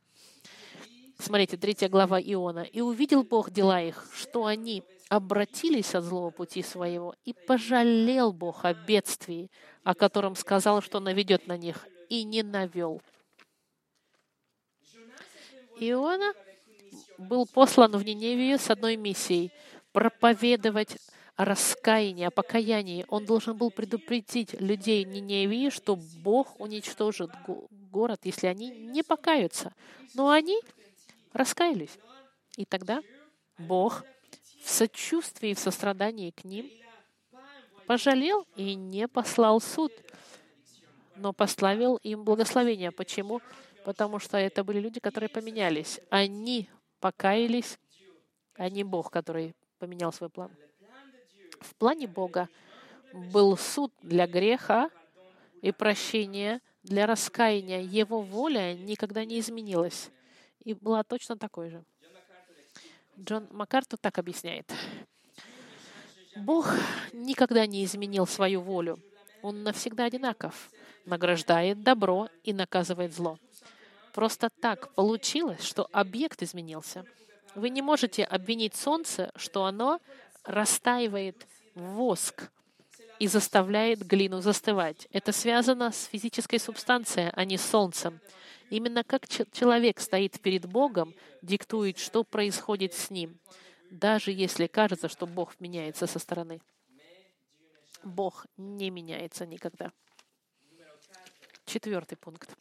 [1.19, 2.59] Смотрите, третья глава Иона.
[2.59, 8.65] «И увидел Бог дела их, что они обратились от злого пути своего, и пожалел Бог
[8.65, 9.49] о бедствии,
[9.83, 13.01] о котором сказал, что наведет на них, и не навел».
[15.79, 16.33] Иона
[17.17, 19.51] был послан в Ниневию с одной миссией—
[19.91, 20.97] проповедовать
[21.35, 23.05] о раскаянии, о покаянии.
[23.09, 27.31] Он должен был предупредить людей Ниневии, что Бог уничтожит
[27.91, 29.73] город, если они не покаются.
[30.13, 30.59] Но они
[31.33, 31.97] раскаялись.
[32.57, 33.01] И тогда
[33.57, 34.03] Бог
[34.63, 36.69] в сочувствии и в сострадании к ним
[37.85, 39.91] пожалел и не послал суд,
[41.15, 42.91] но пославил им благословение.
[42.91, 43.41] Почему?
[43.85, 45.99] Потому что это были люди, которые поменялись.
[46.09, 46.67] Они
[46.99, 47.77] покаялись,
[48.55, 50.51] а не Бог, который поменял свой план.
[51.59, 52.49] В плане Бога
[53.13, 54.89] был суд для греха
[55.61, 57.81] и прощение для раскаяния.
[57.81, 60.09] Его воля никогда не изменилась
[60.63, 61.83] и была точно такой же.
[63.19, 64.71] Джон Маккарту так объясняет.
[66.35, 66.71] Бог
[67.13, 68.99] никогда не изменил свою волю.
[69.41, 70.69] Он навсегда одинаков,
[71.05, 73.39] награждает добро и наказывает зло.
[74.17, 77.05] Просто так получилось, что объект изменился.
[77.53, 80.01] Вы не можете обвинить Солнце, что оно
[80.43, 81.45] растаивает
[81.75, 82.49] воск
[83.19, 85.07] и заставляет глину застывать.
[85.11, 88.19] Это связано с физической субстанцией, а не с Солнцем.
[88.71, 91.13] Именно как человек стоит перед Богом,
[91.43, 93.37] диктует, что происходит с ним,
[93.91, 96.59] даже если кажется, что Бог меняется со стороны.
[98.03, 99.91] Бог не меняется никогда.
[101.67, 102.57] Четвертый пункт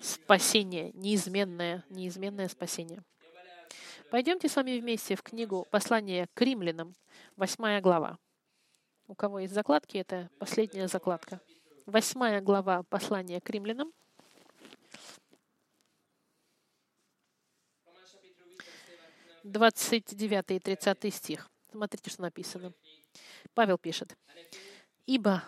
[0.00, 3.02] спасение, неизменное, неизменное спасение.
[4.10, 6.94] Пойдемте с вами вместе в книгу «Послание к римлянам»,
[7.36, 8.18] восьмая глава.
[9.06, 11.40] У кого есть закладки, это последняя закладка.
[11.86, 13.92] Восьмая глава послания к римлянам.
[19.42, 21.48] Двадцать девятый и тридцатый стих.
[21.70, 22.72] Смотрите, что написано.
[23.54, 24.16] Павел пишет.
[25.06, 25.42] «Ибо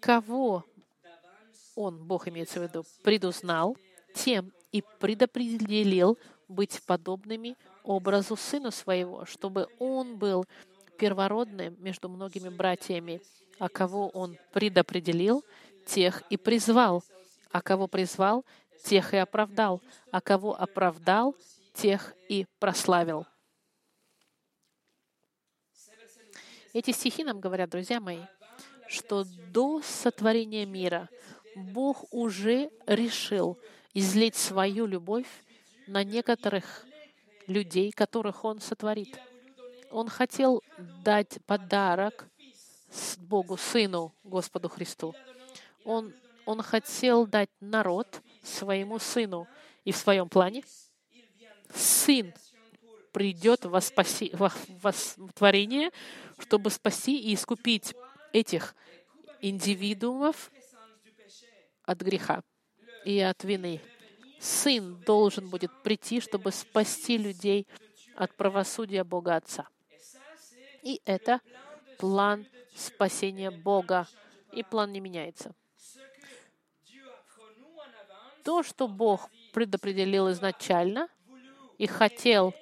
[0.00, 0.64] кого
[1.74, 3.76] он, Бог имеется в виду, предузнал,
[4.14, 6.18] тем и предопределил
[6.48, 10.44] быть подобными образу Сына Своего, чтобы Он был
[10.98, 13.20] первородным между многими братьями,
[13.58, 15.44] а кого Он предопределил,
[15.86, 17.02] тех и призвал,
[17.50, 18.44] а кого призвал,
[18.84, 21.34] тех и оправдал, а кого оправдал,
[21.74, 23.26] тех и прославил.
[26.72, 28.20] Эти стихи нам говорят, друзья мои,
[28.88, 31.08] что до сотворения мира
[31.54, 33.58] Бог уже решил
[33.94, 35.26] излить свою любовь
[35.86, 36.86] на некоторых
[37.46, 39.18] людей, которых Он сотворит.
[39.90, 40.62] Он хотел
[41.04, 42.28] дать подарок
[43.18, 45.14] Богу, Сыну, Господу Христу.
[45.84, 46.12] Он,
[46.44, 49.46] он хотел дать народ своему Сыну.
[49.84, 50.62] И в своем плане
[51.74, 52.32] Сын
[53.12, 54.92] придет во, спаси, во, во
[55.34, 55.90] творение,
[56.38, 57.94] чтобы спасти и искупить
[58.32, 58.74] этих
[59.40, 60.50] индивидуумов
[61.84, 62.42] от греха
[63.04, 63.80] и от вины.
[64.40, 67.66] Сын должен будет прийти, чтобы спасти людей
[68.16, 69.68] от правосудия Бога Отца.
[70.82, 71.40] И это
[71.98, 74.08] план спасения Бога,
[74.52, 75.54] и план не меняется.
[78.44, 81.08] То, что Бог предопределил изначально
[81.78, 82.52] и хотел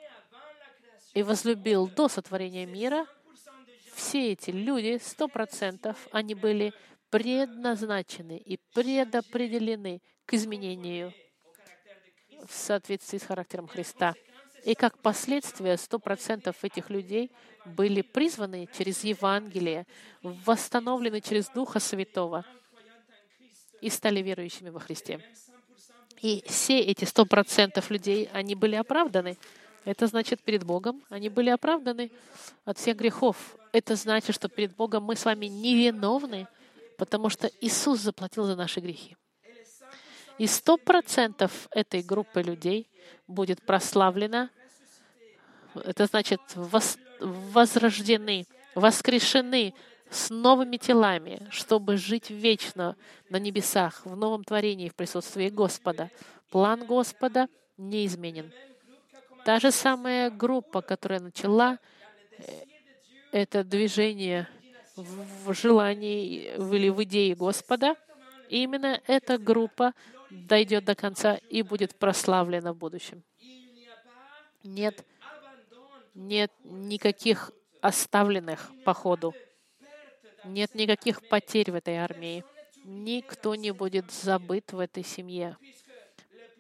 [1.14, 3.06] и возлюбил до сотворения мира,
[3.94, 6.72] все эти люди, сто процентов, они были
[7.10, 11.12] предназначены и предопределены к изменению
[12.46, 14.14] в соответствии с характером Христа.
[14.64, 17.30] И как последствие, сто процентов этих людей
[17.64, 19.86] были призваны через Евангелие,
[20.22, 22.44] восстановлены через Духа Святого
[23.80, 25.20] и стали верующими во Христе.
[26.20, 29.38] И все эти сто процентов людей, они были оправданы.
[29.86, 32.10] Это значит, перед Богом они были оправданы
[32.66, 33.56] от всех грехов.
[33.72, 36.46] Это значит, что перед Богом мы с вами невиновны,
[37.00, 39.16] потому что Иисус заплатил за наши грехи.
[40.36, 42.90] И сто процентов этой группы людей
[43.26, 44.50] будет прославлена
[45.74, 46.40] Это значит
[47.20, 48.44] возрождены,
[48.74, 49.72] воскрешены
[50.10, 52.96] с новыми телами, чтобы жить вечно
[53.30, 56.10] на небесах, в новом творении, в присутствии Господа.
[56.50, 57.48] План Господа
[57.78, 58.52] неизменен.
[59.46, 61.78] Та же самая группа, которая начала
[62.36, 62.42] э,
[63.32, 64.48] это движение
[65.02, 67.96] в желании или в идее Господа,
[68.48, 69.92] именно эта группа
[70.30, 73.22] дойдет до конца и будет прославлена в будущем.
[74.62, 75.04] Нет,
[76.14, 79.34] нет никаких оставленных по ходу.
[80.44, 82.44] Нет никаких потерь в этой армии.
[82.84, 85.56] Никто не будет забыт в этой семье.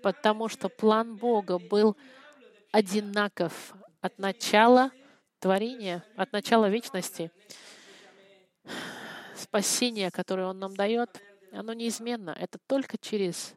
[0.02, 1.96] Потому что план Бога был
[2.72, 4.90] одинаков от начала
[5.40, 7.30] творения, от начала вечности.
[9.34, 11.20] Спасение, которое Он нам дает,
[11.52, 12.36] оно неизменно.
[12.38, 13.54] Это только через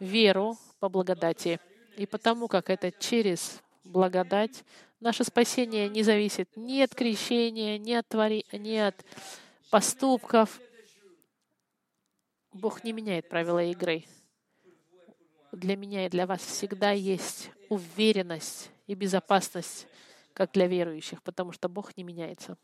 [0.00, 1.60] веру по благодати.
[1.96, 4.64] И потому как это через благодать,
[5.00, 8.44] наше спасение не зависит ни от крещения, ни от, твори...
[8.52, 9.04] ни от
[9.70, 10.60] поступков.
[12.52, 14.04] Бог не меняет правила игры.
[15.52, 19.86] Для меня и для вас всегда есть уверенность и безопасность,
[20.34, 22.56] как для верующих, потому что Бог не меняется.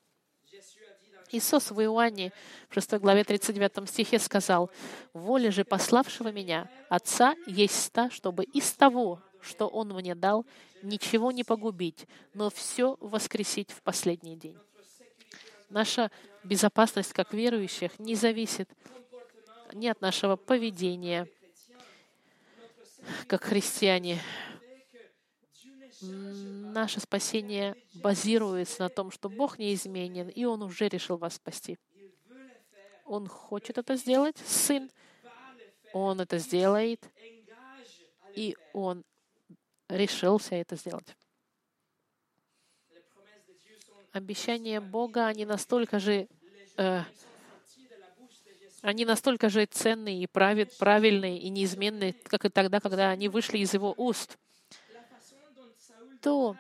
[1.35, 2.33] Иисус в Иоанне
[2.69, 4.71] в 6 главе 39 стихе сказал,
[5.13, 10.47] «Воля же пославшего меня, Отца, есть та, чтобы из того, что Он мне дал,
[10.83, 14.57] ничего не погубить, но все воскресить в последний день».
[15.71, 16.13] Наша
[16.45, 18.71] безопасность как верующих не зависит
[19.73, 21.27] ни от нашего поведения,
[23.27, 24.21] как христиане,
[26.75, 31.79] наше спасение базируется на том, что Бог неизменен, и Он уже решил вас спасти.
[33.05, 34.91] Он хочет это сделать, Сын.
[35.93, 37.09] Он это сделает,
[38.35, 39.05] и Он
[39.89, 41.17] решился это сделать.
[44.13, 46.29] Обещания Бога, они настолько же
[46.77, 47.03] э,
[48.85, 53.73] они настолько же ценные и правильные и неизменные, как и тогда, когда они вышли из
[53.73, 54.39] его уст
[56.25, 56.57] то,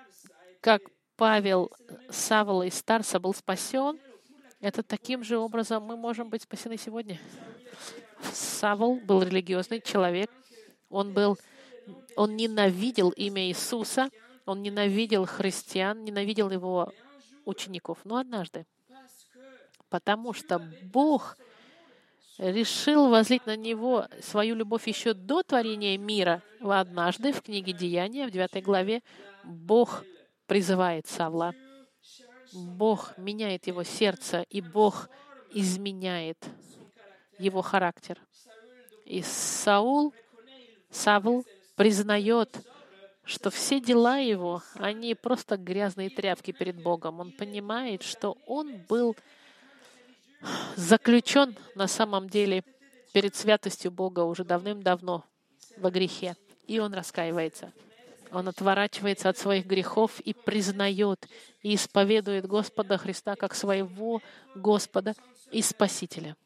[0.61, 0.83] как
[1.17, 1.73] Павел
[2.11, 3.99] Савол из Старса был спасен,
[4.61, 7.19] это таким же образом мы можем быть спасены сегодня.
[8.31, 10.31] Савол был религиозный человек.
[10.91, 11.39] Он был,
[12.15, 14.11] он ненавидел имя Иисуса,
[14.45, 16.93] он ненавидел христиан, ненавидел его
[17.47, 18.01] учеников.
[18.05, 18.67] Но однажды,
[19.89, 21.39] потому что Бог
[22.37, 26.43] решил возлить на него свою любовь еще до творения мира.
[26.61, 29.03] Однажды в книге Деяния, в 9 главе,
[29.45, 30.05] Бог
[30.47, 31.55] призывает Савла.
[32.53, 35.09] Бог меняет его сердце, и Бог
[35.51, 36.39] изменяет
[37.39, 38.21] его характер.
[39.05, 40.15] И Саул,
[40.91, 42.65] Савл признает,
[43.25, 47.21] что все дела его, они просто грязные тряпки перед Богом.
[47.21, 49.17] Он понимает, что он был
[50.77, 52.63] заключен на самом деле
[53.13, 55.25] перед святостью Бога уже давным-давно
[55.79, 56.37] во грехе.
[56.67, 57.73] И он раскаивается.
[58.35, 61.29] Он отворачивается от своих грехов и признает
[61.63, 64.21] и исповедует Господа Христа как своего
[64.57, 65.15] Господа
[65.53, 66.37] и Спасителя.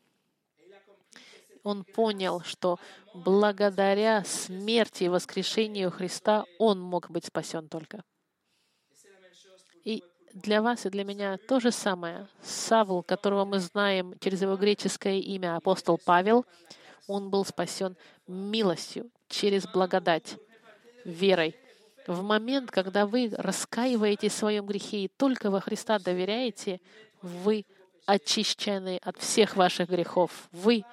[1.62, 2.78] Он понял, что
[3.14, 8.04] благодаря смерти и воскрешению Христа он мог быть спасен только.
[9.84, 12.28] И для вас и для меня то же самое.
[12.42, 16.44] Савл, которого мы знаем через его греческое имя, апостол Павел,
[17.06, 20.36] он был спасен милостью, через благодать,
[21.06, 21.56] верой.
[22.08, 26.80] В момент, когда вы раскаиваетесь в своем грехе и только во Христа доверяете,
[27.20, 27.66] вы
[28.06, 30.48] очищены от всех ваших грехов.
[30.50, 30.84] Вы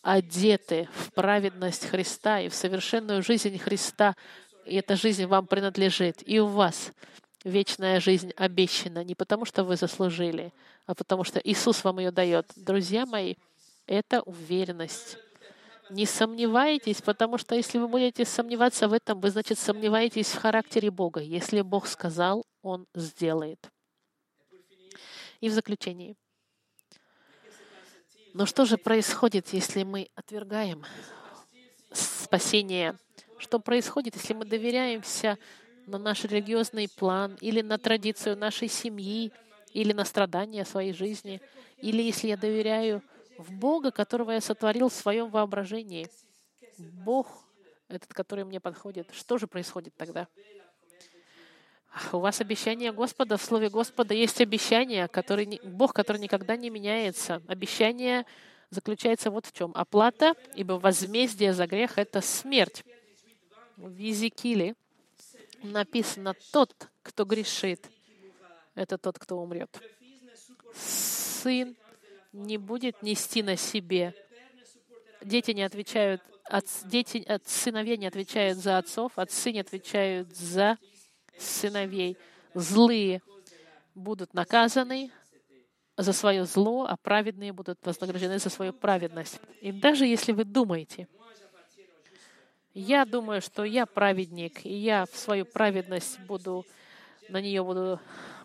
[0.00, 4.14] одеты в праведность Христа и в совершенную жизнь Христа,
[4.64, 6.22] и эта жизнь вам принадлежит.
[6.24, 6.92] И у вас
[7.42, 10.52] вечная жизнь обещана не потому, что вы заслужили,
[10.86, 12.46] а потому что Иисус вам ее дает.
[12.54, 13.34] Друзья мои,
[13.88, 15.18] это уверенность.
[15.90, 20.90] Не сомневайтесь, потому что если вы будете сомневаться в этом, вы, значит, сомневаетесь в характере
[20.90, 21.20] Бога.
[21.20, 23.58] Если Бог сказал, Он сделает.
[25.40, 26.16] И в заключении.
[28.34, 30.84] Но что же происходит, если мы отвергаем
[31.92, 32.96] спасение?
[33.38, 35.38] Что происходит, если мы доверяемся
[35.86, 39.32] на наш религиозный план или на традицию нашей семьи,
[39.72, 41.40] или на страдания своей жизни,
[41.78, 43.02] или если я доверяю
[43.40, 46.08] в Бога, которого я сотворил в своем воображении.
[46.78, 47.44] Бог,
[47.88, 49.08] этот, который мне подходит.
[49.12, 50.28] Что же происходит тогда?
[52.12, 57.42] У вас обещание Господа, в Слове Господа есть обещание, который, Бог, который никогда не меняется.
[57.48, 58.26] Обещание
[58.70, 59.72] заключается вот в чем.
[59.74, 62.84] Оплата, ибо возмездие за грех— это смерть.
[63.76, 64.76] В Езекииле
[65.62, 67.90] написано, тот, кто грешит,
[68.76, 69.80] это тот, кто умрет.
[70.74, 71.76] Сын
[72.32, 74.14] не будет нести на себе.
[75.22, 80.78] Дети не отвечают, от, дети, от сыновей не отвечают за отцов, отцы не отвечают за
[81.38, 82.16] сыновей.
[82.54, 83.22] Злые
[83.94, 85.10] будут наказаны
[85.96, 89.40] за свое зло, а праведные будут вознаграждены за свою праведность.
[89.60, 91.08] И даже если вы думаете,
[92.72, 96.64] я думаю, что я праведник, и я в свою праведность буду,
[97.28, 98.00] на нее буду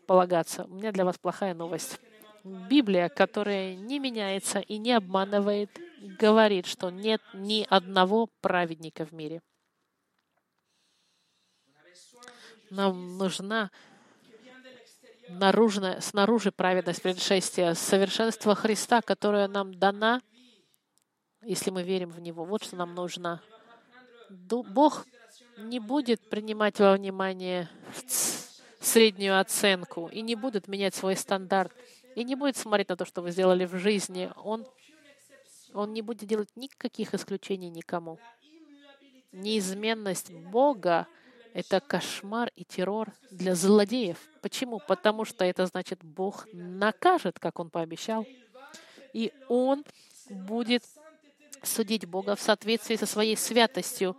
[0.08, 0.66] полагаться.
[0.66, 2.00] У меня для вас плохая новость.
[2.46, 5.72] Библия, которая не меняется и не обманывает,
[6.20, 9.42] говорит, что нет ни одного праведника в мире.
[12.70, 13.72] Нам нужна
[15.28, 20.22] наружная, снаружи праведность предшествия, совершенство Христа, которое нам дана,
[21.42, 22.46] если мы верим в Него.
[22.46, 23.42] Вот что нам нужно.
[24.30, 25.08] Бог
[25.58, 27.70] не будет принимать во внимание
[28.80, 31.74] среднюю оценку и не будет менять свой стандарт
[32.16, 34.32] и не будет смотреть на то, что вы сделали в жизни.
[34.38, 34.66] Он,
[35.74, 38.18] он не будет делать никаких исключений никому.
[39.34, 41.08] Неизменность Бога—
[41.54, 44.18] это кошмар и террор для злодеев.
[44.42, 44.80] Почему?
[44.88, 48.26] Потому что это значит, Бог накажет, как Он пообещал,
[49.14, 49.84] и Он
[50.30, 50.84] будет
[51.64, 54.16] судить Бога в соответствии со своей святостью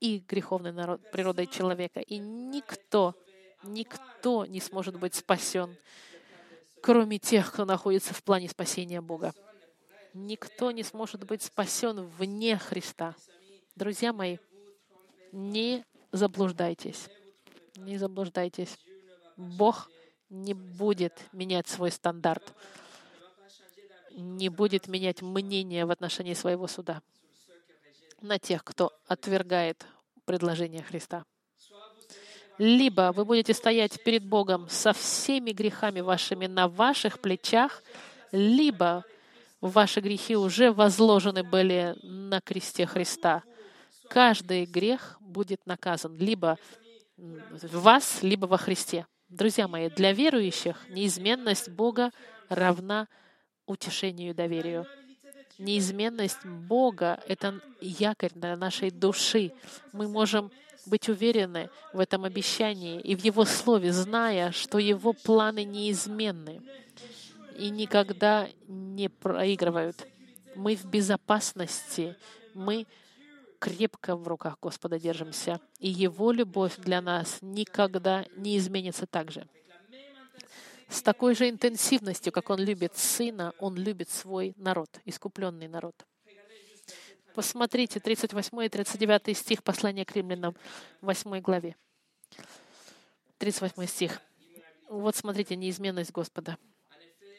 [0.00, 2.00] и греховной природой человека.
[2.00, 3.14] И никто,
[3.62, 5.76] никто не сможет быть спасен
[6.82, 9.34] кроме тех, кто находится в плане спасения Бога.
[10.14, 13.14] Никто не сможет быть спасен вне Христа.
[13.76, 14.38] Друзья мои,
[15.32, 17.08] не заблуждайтесь.
[17.76, 18.76] Не заблуждайтесь.
[19.36, 19.88] Бог
[20.28, 22.54] не будет менять свой стандарт,
[24.12, 27.02] не будет менять мнение в отношении своего суда
[28.20, 29.86] на тех, кто отвергает
[30.24, 31.24] предложение Христа.
[32.60, 37.82] Либо вы будете стоять перед Богом со всеми грехами вашими на ваших плечах,
[38.32, 39.02] либо
[39.62, 43.44] ваши грехи уже возложены были на кресте Христа.
[44.10, 46.58] Каждый грех будет наказан либо
[47.16, 49.06] в вас, либо во Христе.
[49.30, 52.10] Друзья мои, для верующих неизменность Бога
[52.50, 53.08] равна
[53.64, 54.86] утешению и доверию.
[55.60, 59.52] Неизменность Бога— это якорь для нашей души.
[59.92, 60.50] Мы можем
[60.86, 66.62] быть уверены в этом обещании и в Его Слове, зная, что Его планы неизменны
[67.58, 70.06] и никогда не проигрывают.
[70.54, 72.16] Мы в безопасности,
[72.54, 72.86] мы
[73.58, 79.46] крепко в руках Господа держимся, и Его любовь для нас никогда не изменится так же.
[80.90, 85.94] С такой же интенсивностью, как Он любит Сына, Он любит свой народ, искупленный народ.
[87.32, 90.56] Посмотрите 38 и 39 стих послания к римлянам,
[91.00, 91.76] 8 главе.
[93.38, 94.20] 38 стих.
[94.88, 96.58] Вот смотрите, неизменность Господа.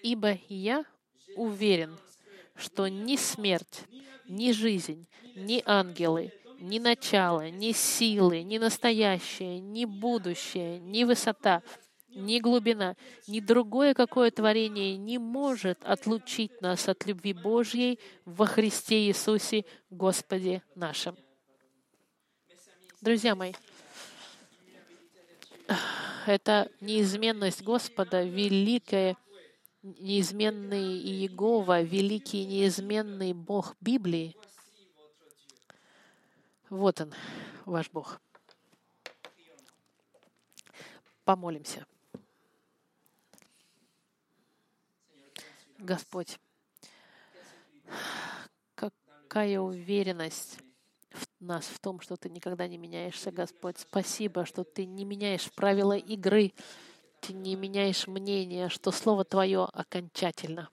[0.01, 0.85] «Ибо я
[1.35, 1.97] уверен,
[2.55, 3.83] что ни смерть,
[4.29, 11.61] ни жизнь, ни ангелы, ни начало, ни силы, ни настоящее, ни будущее, ни высота,
[12.15, 12.95] ни глубина,
[13.27, 20.61] ни другое какое творение не может отлучить нас от любви Божьей во Христе Иисусе, Господе
[20.75, 21.17] нашим.
[23.01, 23.53] Друзья мои,
[26.25, 29.17] это неизменность Господа, великая,
[29.81, 34.35] неизменный Иегова, великий неизменный Бог Библии.
[36.69, 37.13] Вот он,
[37.65, 38.21] ваш Бог.
[41.25, 41.85] Помолимся.
[45.81, 46.37] Господь,
[48.75, 50.59] какая уверенность
[51.09, 53.79] в нас в том, что Ты никогда не меняешься, Господь.
[53.79, 56.53] Спасибо, что Ты не меняешь правила игры,
[57.19, 60.69] Ты не меняешь мнение, что Слово Твое окончательно,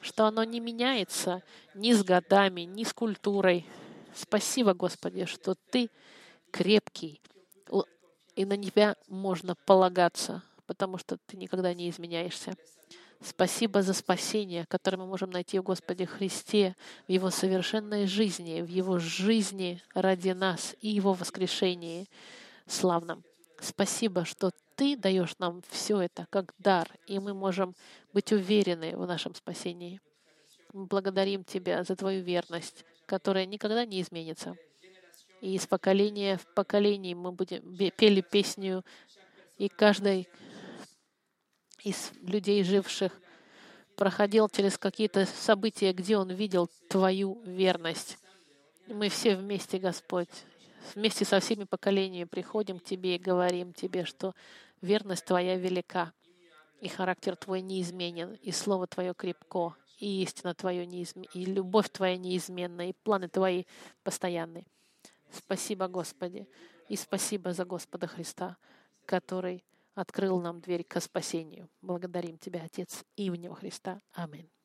[0.00, 1.42] что оно не меняется
[1.74, 3.66] ни с годами, ни с культурой.
[4.14, 5.90] Спасибо, Господи, что Ты
[6.50, 7.20] крепкий,
[8.34, 12.56] и на Тебя можно полагаться, потому что Ты никогда не изменяешься.
[13.20, 16.76] Спасибо за спасение, которое мы можем найти в Господе Христе,
[17.08, 22.08] в Его совершенной жизни, в Его жизни ради нас и Его воскрешении
[22.66, 23.24] славном.
[23.60, 27.74] Спасибо, что Ты даешь нам все это как дар, и мы можем
[28.12, 30.00] быть уверены в нашем спасении.
[30.72, 34.56] Мы благодарим Тебя за Твою верность, которая никогда не изменится.
[35.40, 38.84] И из поколения в поколение мы будем пели песню,
[39.56, 40.28] и каждый
[41.86, 43.12] из людей, живших,
[43.94, 48.18] проходил через какие-то события, где он видел Твою верность.
[48.88, 50.28] Мы все вместе, Господь,
[50.96, 54.34] вместе со всеми поколениями приходим к Тебе и говорим Тебе, что
[54.80, 56.12] Верность Твоя велика,
[56.80, 62.16] и характер Твой неизменен, и Слово Твое крепко, и истина Твоя неизменна, и любовь Твоя
[62.16, 63.62] неизменна, и планы Твои
[64.02, 64.66] постоянны.
[65.30, 66.48] Спасибо, Господи,
[66.88, 68.56] и спасибо за Господа Христа,
[69.04, 69.62] который
[69.96, 71.68] открыл нам дверь к спасению.
[71.80, 73.98] Благодарим Тебя, Отец, именем Христа.
[74.12, 74.55] Аминь.